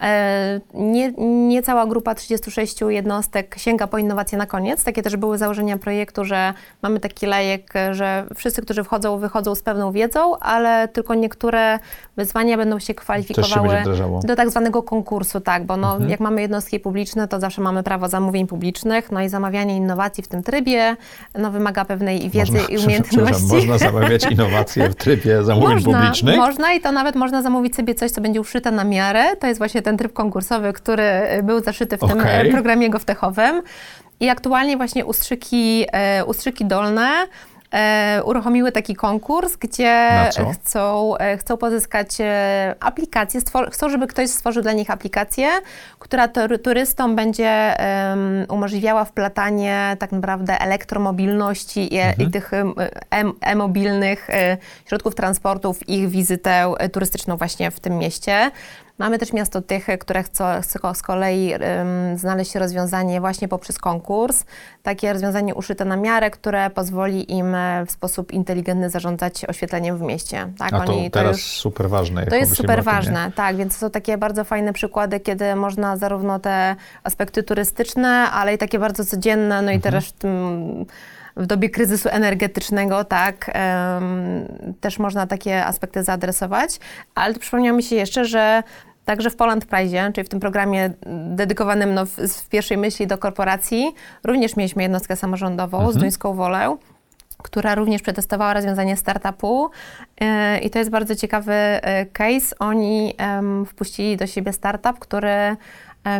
E, 0.01 0.59
nie, 0.73 1.11
nie 1.47 1.63
cała 1.63 1.85
grupa 1.85 2.15
36 2.15 2.81
jednostek 2.81 3.55
sięga 3.57 3.87
po 3.87 3.97
innowacje 3.97 4.37
na 4.37 4.45
koniec. 4.45 4.83
Takie 4.83 5.03
też 5.03 5.17
były 5.17 5.37
założenia 5.37 5.77
projektu, 5.77 6.25
że 6.25 6.53
mamy 6.81 6.99
taki 6.99 7.25
lejek, 7.25 7.73
że 7.91 8.25
wszyscy, 8.35 8.61
którzy 8.61 8.83
wchodzą, 8.83 9.17
wychodzą 9.17 9.55
z 9.55 9.61
pewną 9.61 9.91
wiedzą, 9.91 10.37
ale 10.37 10.87
tylko 10.87 11.15
niektóre 11.15 11.79
wyzwania 12.17 12.57
będą 12.57 12.79
się 12.79 12.93
kwalifikowały 12.93 13.69
się 13.69 14.19
do 14.23 14.35
tak 14.35 14.49
zwanego 14.49 14.83
konkursu, 14.83 15.39
tak, 15.39 15.65
bo 15.65 15.77
no, 15.77 15.91
mhm. 15.91 16.09
jak 16.09 16.19
mamy 16.19 16.41
jednostki 16.41 16.79
publiczne, 16.79 17.27
to 17.27 17.39
zawsze 17.39 17.61
mamy 17.61 17.83
prawo 17.83 18.07
zamówień 18.07 18.47
publicznych, 18.47 19.11
no 19.11 19.21
i 19.21 19.29
zamawianie 19.29 19.77
innowacji 19.77 20.23
w 20.23 20.27
tym 20.27 20.43
trybie 20.43 20.95
no, 21.35 21.51
wymaga 21.51 21.85
pewnej 21.85 22.29
wiedzy 22.29 22.51
można, 22.51 22.67
i 22.67 22.77
umiejętności. 22.83 23.55
Można 23.55 23.77
zamawiać 23.77 24.31
innowacje 24.31 24.89
w 24.89 24.95
trybie 24.95 25.43
zamówień 25.43 25.73
można, 25.73 25.99
publicznych? 25.99 26.37
Można 26.37 26.73
i 26.73 26.81
to 26.81 26.91
nawet 26.91 27.15
można 27.15 27.41
zamówić 27.41 27.75
sobie 27.75 27.95
coś, 27.95 28.11
co 28.11 28.21
będzie 28.21 28.41
uszyte 28.41 28.71
na 28.71 28.83
miarę. 28.83 29.35
To 29.35 29.47
jest 29.47 29.57
właśnie 29.57 29.81
ten 29.81 29.90
ten 29.91 29.97
tryb 29.97 30.13
konkursowy, 30.13 30.73
który 30.73 31.11
był 31.43 31.63
zaszyty 31.63 31.97
w 31.97 32.03
okay. 32.03 32.15
tym 32.15 32.27
e, 32.27 32.51
programie 32.51 32.89
GovTechowym. 32.89 33.61
I 34.19 34.29
aktualnie 34.29 34.77
właśnie 34.77 35.05
ustrzyki, 35.05 35.85
e, 35.91 36.25
ustrzyki 36.25 36.65
dolne 36.65 37.27
uruchomiły 38.25 38.71
taki 38.71 38.95
konkurs, 38.95 39.55
gdzie 39.55 40.09
chcą, 40.53 41.13
chcą 41.39 41.57
pozyskać 41.57 42.09
aplikację, 42.79 43.41
chcą, 43.71 43.89
żeby 43.89 44.07
ktoś 44.07 44.29
stworzył 44.29 44.63
dla 44.63 44.73
nich 44.73 44.89
aplikację, 44.89 45.47
która 45.99 46.27
turystom 46.63 47.15
będzie 47.15 47.75
umożliwiała 48.49 49.05
wplatanie 49.05 49.95
tak 49.99 50.11
naprawdę 50.11 50.59
elektromobilności 50.59 51.93
i, 51.93 51.99
mhm. 51.99 52.27
i 52.27 52.31
tych 52.31 52.51
e-mobilnych 53.41 54.27
środków 54.85 55.15
transportu 55.15 55.73
w 55.73 55.89
ich 55.89 56.09
wizytę 56.09 56.73
turystyczną 56.93 57.37
właśnie 57.37 57.71
w 57.71 57.79
tym 57.79 57.97
mieście. 57.97 58.51
Mamy 58.97 59.19
też 59.19 59.33
miasto 59.33 59.61
Tychy, 59.61 59.97
które 59.97 60.23
chcą 60.23 60.45
z 60.93 61.01
kolei 61.01 61.53
um, 61.53 62.17
znaleźć 62.17 62.55
rozwiązanie 62.55 63.19
właśnie 63.19 63.47
poprzez 63.47 63.77
konkurs. 63.77 64.45
Takie 64.83 65.13
rozwiązanie 65.13 65.55
uszyte 65.55 65.85
na 65.85 65.95
miarę, 65.95 66.31
które 66.31 66.69
pozwoli 66.69 67.31
im 67.31 67.55
e, 67.55 67.85
w 67.85 67.91
sposób 67.91 68.31
inteligentny 68.31 68.89
zarządzać 68.89 69.45
oświetleniem 69.45 69.97
w 69.97 70.01
mieście. 70.01 70.53
Tak, 70.57 70.73
A 70.73 70.85
to 70.85 70.93
oni, 70.93 71.11
teraz 71.11 71.31
to 71.31 71.37
już, 71.37 71.45
super 71.45 71.89
ważne. 71.89 72.25
To 72.25 72.35
jest 72.35 72.55
super 72.55 72.83
ważne, 72.83 73.31
tak, 73.35 73.55
więc 73.55 73.73
to 73.73 73.79
są 73.79 73.91
takie 73.91 74.17
bardzo 74.17 74.43
fajne 74.43 74.73
przykłady, 74.73 75.19
kiedy 75.19 75.55
można 75.55 75.97
zarówno 75.97 76.39
te 76.39 76.75
aspekty 77.03 77.43
turystyczne, 77.43 78.09
ale 78.09 78.53
i 78.53 78.57
takie 78.57 78.79
bardzo 78.79 79.05
codzienne, 79.05 79.55
no 79.55 79.59
mhm. 79.61 79.77
i 79.77 79.81
teraz 79.81 80.05
w 80.05 80.11
tym 80.11 80.85
w 81.35 81.45
dobie 81.45 81.69
kryzysu 81.69 82.09
energetycznego, 82.11 83.03
tak, 83.03 83.51
um, 83.93 84.45
też 84.81 84.99
można 84.99 85.27
takie 85.27 85.65
aspekty 85.65 86.03
zaadresować. 86.03 86.79
Ale 87.15 87.33
przypomniało 87.33 87.77
mi 87.77 87.83
się 87.83 87.95
jeszcze, 87.95 88.25
że 88.25 88.63
Także 89.05 89.29
w 89.29 89.35
Poland 89.35 89.65
Prize, 89.65 90.11
czyli 90.13 90.25
w 90.25 90.29
tym 90.29 90.39
programie 90.39 90.93
dedykowanym 91.35 91.93
no, 91.93 92.05
w, 92.05 92.09
w, 92.09 92.49
pierwszej 92.49 92.77
myśli 92.77 93.07
do 93.07 93.17
korporacji, 93.17 93.91
również 94.23 94.55
mieliśmy 94.55 94.83
jednostkę 94.83 95.15
samorządową 95.15 95.77
mhm. 95.77 95.97
z 95.97 95.97
Duńską 95.97 96.33
Wolę, 96.33 96.77
która 97.43 97.75
również 97.75 98.01
przetestowała 98.01 98.53
rozwiązanie 98.53 98.97
startupu. 98.97 99.69
Yy, 100.21 100.27
I 100.59 100.69
to 100.69 100.79
jest 100.79 100.91
bardzo 100.91 101.15
ciekawy 101.15 101.53
yy, 101.53 102.05
case. 102.05 102.55
Oni 102.59 103.13
wpuścili 103.67 104.17
do 104.17 104.27
siebie 104.27 104.53
startup, 104.53 104.99
który 104.99 105.31
E, 105.31 105.57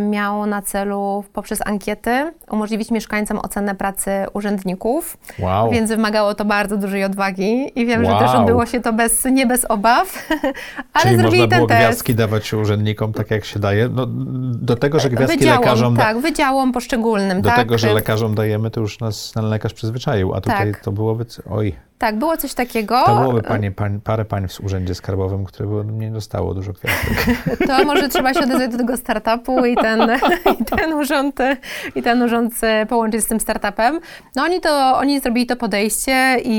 miało 0.10 0.46
na 0.46 0.62
celu 0.62 1.24
poprzez 1.34 1.60
ankiety 1.66 2.32
umożliwić 2.50 2.92
mieszkańcom 2.92 3.40
ocenę 3.40 3.76
pracy 3.76 4.12
urzędników, 4.34 5.18
wow. 5.40 5.72
więc 5.72 5.90
wymagało 5.90 6.36
to 6.36 6.46
bardzo 6.46 6.78
dużej 6.78 7.04
odwagi 7.04 7.80
i 7.80 7.86
wiem, 7.86 8.06
wow. 8.06 8.20
że 8.20 8.26
też 8.26 8.36
odbyło 8.36 8.66
się 8.66 8.80
to 8.80 8.94
bez, 8.94 9.26
nie 9.26 9.46
bez 9.46 9.66
obaw, 9.66 10.28
ale 10.94 11.04
Czyli 11.04 11.18
zrobili 11.18 11.42
można 11.42 11.58
było 11.58 11.68
ten 11.68 11.78
gwiazdki 11.78 12.16
dawać 12.16 12.54
urzędnikom 12.54 13.14
tak 13.14 13.32
jak 13.32 13.46
się 13.46 13.60
daje? 13.60 13.90
No, 13.90 14.06
do 14.54 14.76
tego, 14.76 15.00
że 15.00 15.10
gwiazdki 15.10 15.38
wydziałom, 15.38 15.62
lekarzom... 15.62 15.98
Tak, 15.98 16.20
wydziałom 16.20 16.72
poszczególnym. 16.72 17.42
Do 17.42 17.50
tak? 17.50 17.58
tego, 17.58 17.78
że 17.78 17.94
lekarzom 17.94 18.36
dajemy, 18.36 18.72
to 18.72 18.82
już 18.82 19.00
nas 19.00 19.32
ten 19.32 19.46
lekarz 19.46 19.74
przyzwyczaił, 19.74 20.34
a 20.34 20.42
tutaj 20.42 20.72
tak. 20.72 20.84
to 20.84 20.92
byłoby... 20.92 21.26
Oj, 21.50 21.76
Tak, 22.02 22.16
było 22.16 22.38
coś 22.38 22.54
takiego. 22.54 23.04
To 23.06 23.16
byłoby 23.16 23.42
panie, 23.42 23.72
pań, 23.72 24.02
parę 24.04 24.26
pań 24.26 24.48
w 24.48 24.60
urzędzie 24.60 24.96
skarbowym, 24.96 25.46
które 25.46 25.70
by 25.70 25.94
nie 25.94 26.12
dostało 26.12 26.54
dużo 26.54 26.74
kwiatek. 26.74 27.38
To 27.68 27.86
może 27.86 28.10
trzeba 28.10 28.34
się 28.34 28.40
odezwać 28.40 28.72
do 28.72 28.78
tego 28.78 28.98
startupu 28.98 29.66
i 29.66 29.76
ten, 29.76 30.02
i 30.60 30.66
ten, 30.66 30.94
urząd, 30.94 31.40
i 31.96 32.02
ten 32.02 32.22
urząd 32.22 32.54
połączyć 32.90 33.24
z 33.24 33.28
tym 33.28 33.40
startupem. 33.40 34.00
No 34.36 34.44
oni 34.44 34.62
to, 34.62 34.98
oni 34.98 35.20
zrobili 35.20 35.46
to 35.46 35.56
podejście 35.56 36.38
i, 36.44 36.58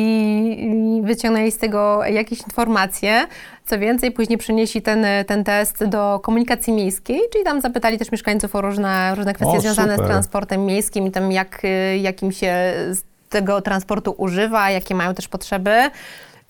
i 0.99 1.03
wyciągnęli 1.03 1.51
z 1.51 1.59
tego 1.59 2.05
jakieś 2.05 2.41
informacje. 2.41 3.27
Co 3.65 3.79
więcej, 3.79 4.11
później 4.11 4.39
przynieśli 4.39 4.83
ten, 4.83 5.07
ten 5.27 5.45
test 5.45 5.85
do 5.85 6.21
komunikacji 6.23 6.73
miejskiej, 6.73 7.21
czyli 7.33 7.45
tam 7.45 7.61
zapytali 7.61 7.99
też 7.99 8.13
mieszkańców 8.13 8.57
o 8.57 8.61
różne, 8.61 9.15
różne 9.15 9.35
kwestie 9.35 9.59
O, 9.59 9.61
związane 9.61 9.97
z 9.97 10.01
transportem 10.01 10.67
miejskim 10.67 11.07
i 11.07 11.11
tym, 11.11 11.33
jak, 11.33 11.63
jakim 12.01 12.33
się 12.33 12.55
z 12.91 13.12
tego 13.33 13.63
transportu 13.63 14.15
używa, 14.19 14.71
jakie 14.71 14.95
mają 14.95 15.15
też 15.15 15.29
potrzeby. 15.29 15.91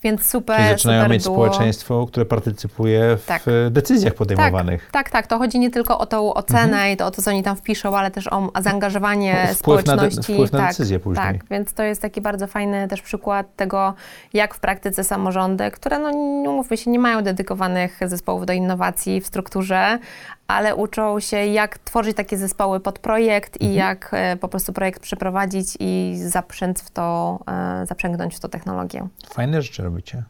Więc 0.04 0.30
super. 0.30 0.56
Czyli 0.56 0.68
zaczynają 0.68 1.00
super 1.00 1.12
mieć 1.12 1.22
społeczeństwo, 1.22 2.06
które 2.06 2.26
partycypuje 2.26 3.16
w 3.16 3.26
Tak. 3.26 3.42
decyzjach 3.70 4.14
podejmowanych. 4.14 4.88
Tak, 4.92 5.10
tak, 5.10 5.26
to 5.26 5.38
chodzi 5.38 5.58
nie 5.58 5.70
tylko 5.70 5.98
o 5.98 6.06
tą 6.06 6.34
ocenę 6.34 6.62
Mhm. 6.62 6.92
i 6.92 6.96
to, 6.96 7.06
o 7.06 7.10
to, 7.10 7.22
co 7.22 7.30
oni 7.30 7.42
tam 7.42 7.56
wpiszą, 7.56 7.96
ale 7.96 8.10
też 8.10 8.26
o 8.32 8.50
zaangażowanie 8.60 9.48
O 9.52 9.54
wpływ 9.54 9.86
na 9.86 9.92
de- 9.96 9.98
społeczności. 10.00 10.32
wpływ 10.34 10.52
na 10.52 10.58
tak, 10.58 10.68
decyzje 10.68 10.98
później. 10.98 11.26
Tak, 11.26 11.44
więc 11.50 11.72
to 11.74 11.82
jest 11.82 12.02
taki 12.02 12.20
bardzo 12.20 12.46
fajny 12.46 12.88
też 12.88 13.02
przykład 13.02 13.56
tego, 13.56 13.94
jak 14.32 14.54
w 14.54 14.60
praktyce 14.60 15.04
samorządy, 15.04 15.70
które, 15.70 15.98
no 15.98 16.12
mówmy 16.52 16.76
się, 16.76 16.90
nie 16.90 16.98
mają 16.98 17.22
dedykowanych 17.22 17.98
zespołów 18.06 18.46
do 18.46 18.52
innowacji 18.52 19.20
w 19.20 19.26
strukturze, 19.26 19.98
ale 20.46 20.74
uczą 20.76 21.20
się, 21.20 21.36
jak 21.46 21.78
tworzyć 21.78 22.16
takie 22.16 22.36
zespoły 22.38 22.80
pod 22.80 22.98
projekt 22.98 23.54
Mhm. 23.56 23.72
i 23.72 23.74
jak 23.74 24.08
e, 24.12 24.36
po 24.36 24.48
prostu 24.48 24.72
projekt 24.72 25.02
przeprowadzić 25.02 25.76
i 25.80 26.14
zaprzęc 26.16 26.82
w 26.82 26.90
to, 26.90 27.38
e, 27.82 27.86
zaprzęgnąć 27.86 28.36
w 28.36 28.40
to 28.40 28.48
technologię. 28.48 29.08
Fajne 29.34 29.62
rzeczy 29.62 29.82
robicie. 29.82 30.22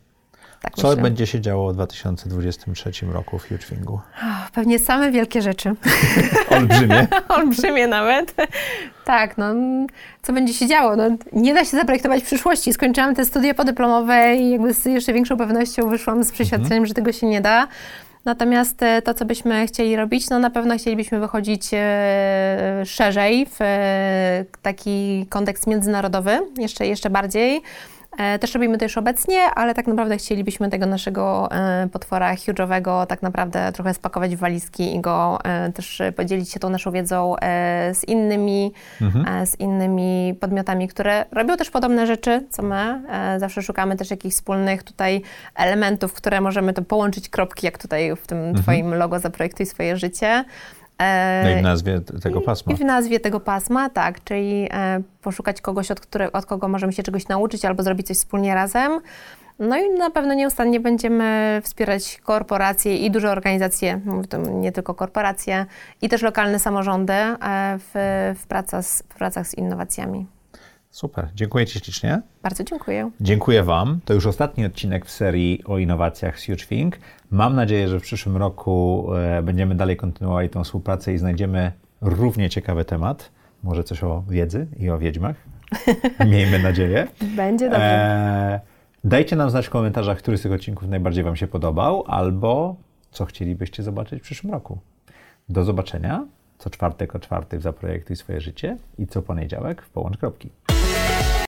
Tak 0.62 0.74
Co 0.74 0.88
myślę. 0.88 1.02
będzie 1.02 1.26
się 1.26 1.40
działo 1.40 1.70
w 1.70 1.74
2023 1.74 3.12
roku 3.12 3.38
w 3.38 3.42
Hugefingu? 3.48 4.00
Pewnie 4.54 4.78
same 4.78 5.10
wielkie 5.10 5.42
rzeczy. 5.42 5.74
Olbrzymie. 6.56 7.06
Olbrzymie 7.28 7.86
nawet. 7.86 8.34
Tak, 9.04 9.38
no 9.38 9.54
co 10.22 10.32
będzie 10.32 10.54
się 10.54 10.66
działo? 10.66 10.96
No, 10.96 11.04
nie 11.32 11.54
da 11.54 11.64
się 11.64 11.76
zaprojektować 11.76 12.22
przyszłości. 12.22 12.72
Skończyłam 12.72 13.14
te 13.14 13.24
studia 13.24 13.54
podyplomowe 13.54 14.34
i 14.36 14.50
jakby 14.50 14.74
z 14.74 14.84
jeszcze 14.84 15.12
większą 15.12 15.36
pewnością 15.36 15.88
wyszłam 15.88 16.24
z 16.24 16.32
przeświadczeniem, 16.32 16.86
że 16.86 16.94
tego 16.94 17.12
się 17.12 17.26
nie 17.26 17.40
da. 17.40 17.68
Natomiast 18.24 18.82
e, 18.82 19.02
to, 19.02 19.14
co 19.14 19.24
byśmy 19.24 19.66
chcieli 19.66 19.96
robić, 19.96 20.30
no 20.30 20.38
na 20.38 20.50
pewno 20.50 20.78
chcielibyśmy 20.78 21.20
wychodzić 21.20 21.70
e, 21.72 22.82
szerzej 22.86 23.46
w 23.46 23.56
e, 23.60 24.44
taki 24.62 25.26
kontekst 25.28 25.66
międzynarodowy, 25.66 26.40
jeszcze, 26.58 26.86
jeszcze 26.86 27.10
bardziej. 27.10 27.62
E, 28.18 28.38
Też 28.38 28.54
robimy 28.54 28.78
to 28.78 28.84
już 28.84 28.98
obecnie, 28.98 29.40
ale 29.54 29.74
tak 29.74 29.86
naprawdę 29.86 30.16
chcielibyśmy 30.16 30.68
tego 30.70 30.86
naszego 30.86 31.48
e, 31.52 31.88
potwora 31.92 32.34
huge'owego 32.34 33.06
tak 33.06 33.22
naprawdę 33.22 33.72
trochę 33.72 33.94
spakować 33.94 34.36
w 34.36 34.38
walizki 34.38 34.94
i 34.96 35.00
go 35.00 35.38
e, 35.44 35.72
też 35.72 36.02
podzielić 36.16 36.50
się 36.50 36.60
tą 36.60 36.70
naszą 36.70 36.90
wiedzą 36.90 37.34
z 37.92 38.04
innymi, 38.08 38.72
e, 39.28 39.46
z 39.46 39.60
innymi 39.60 40.34
podmiotami, 40.40 40.88
które 40.88 41.24
robią 41.32 41.56
też 41.56 41.70
podobne 41.70 42.06
rzeczy, 42.06 42.46
co 42.50 42.62
my. 42.62 43.02
Zawsze 43.38 43.62
szukamy 43.62 43.96
też 43.96 44.10
jakichś 44.10 44.34
wspólnych 44.34 44.82
tutaj 44.82 45.22
elementów, 45.54 46.12
które 46.12 46.40
możemy 46.40 46.72
to 46.72 46.82
połączyć 46.82 47.28
kropki, 47.28 47.66
jak 47.66 47.78
tutaj 47.78 48.16
w 48.16 48.26
tym 48.26 48.54
twoim 48.54 48.94
logo 48.94 49.18
zaprojektuj 49.18 49.66
swoje 49.66 49.96
życie. 49.96 50.44
E, 50.98 51.42
No 51.44 51.50
i 51.50 51.60
w 51.60 51.62
nazwie 51.62 52.00
tego 52.00 52.40
pasma. 52.40 52.72
i 52.72 52.76
w 52.76 52.80
nazwie 52.80 53.20
tego 53.20 53.40
pasma, 53.40 53.90
tak, 53.90 54.24
czyli 54.24 54.68
e, 54.72 55.02
poszukać 55.22 55.60
kogoś, 55.60 55.90
od, 55.90 56.00
które, 56.00 56.32
od 56.32 56.46
kogo 56.46 56.68
możemy 56.68 56.92
się 56.92 57.02
czegoś 57.02 57.28
nauczyć 57.28 57.64
albo 57.64 57.82
zrobić 57.82 58.06
coś 58.06 58.16
wspólnie 58.16 58.54
razem. 58.54 59.00
No 59.58 59.76
i 59.76 59.90
na 59.90 60.10
pewno 60.10 60.34
nieustannie 60.34 60.80
będziemy 60.80 61.60
wspierać 61.64 62.20
korporacje 62.24 62.96
i 62.96 63.10
duże 63.10 63.30
organizacje, 63.30 64.00
nie 64.50 64.72
tylko 64.72 64.94
korporacje, 64.94 65.66
i 66.02 66.08
też 66.08 66.22
lokalne 66.22 66.58
samorządy 66.58 67.12
e, 67.12 67.36
w, 67.78 67.90
w, 68.38 68.40
w 69.08 69.14
pracach 69.16 69.46
z 69.46 69.54
innowacjami. 69.54 70.26
Super. 70.92 71.28
Dziękuję 71.34 71.66
Ci 71.66 71.80
ślicznie. 71.80 72.22
Bardzo 72.42 72.64
dziękuję. 72.64 73.10
Dziękuję 73.20 73.62
Wam. 73.62 74.00
To 74.04 74.14
już 74.14 74.26
ostatni 74.26 74.66
odcinek 74.66 75.06
w 75.06 75.10
serii 75.10 75.64
o 75.64 75.78
innowacjach 75.78 76.40
z 76.40 76.46
HugeThink. 76.46 76.98
Mam 77.30 77.56
nadzieję, 77.56 77.88
że 77.88 78.00
w 78.00 78.02
przyszłym 78.02 78.36
roku 78.36 79.06
e, 79.14 79.42
będziemy 79.42 79.74
dalej 79.74 79.96
kontynuowali 79.96 80.48
tą 80.48 80.64
współpracę 80.64 81.12
i 81.12 81.18
znajdziemy 81.18 81.72
równie 82.00 82.50
ciekawy 82.50 82.84
temat. 82.84 83.30
Może 83.62 83.84
coś 83.84 84.04
o 84.04 84.24
wiedzy 84.28 84.66
i 84.78 84.90
o 84.90 84.98
wiedźmach. 84.98 85.36
Miejmy 86.32 86.58
nadzieję. 86.58 87.08
Będzie 87.36 87.70
dobrze. 87.70 87.84
E, 87.84 88.60
dajcie 89.04 89.36
nam 89.36 89.50
znać 89.50 89.66
w 89.66 89.70
komentarzach, 89.70 90.18
który 90.18 90.38
z 90.38 90.42
tych 90.42 90.52
odcinków 90.52 90.88
najbardziej 90.88 91.24
Wam 91.24 91.36
się 91.36 91.46
podobał, 91.46 92.04
albo 92.06 92.76
co 93.10 93.24
chcielibyście 93.24 93.82
zobaczyć 93.82 94.20
w 94.20 94.22
przyszłym 94.22 94.52
roku. 94.52 94.78
Do 95.48 95.64
zobaczenia 95.64 96.24
co 96.62 96.70
czwartek 96.70 97.14
o 97.14 97.18
czwartej 97.18 97.58
w 97.58 97.62
Zaprojektuj 97.62 98.16
swoje 98.16 98.40
życie 98.40 98.76
i 98.98 99.06
co 99.06 99.22
poniedziałek 99.22 99.82
w 99.82 99.90
Połącz 99.90 100.16
Kropki. 100.16 100.50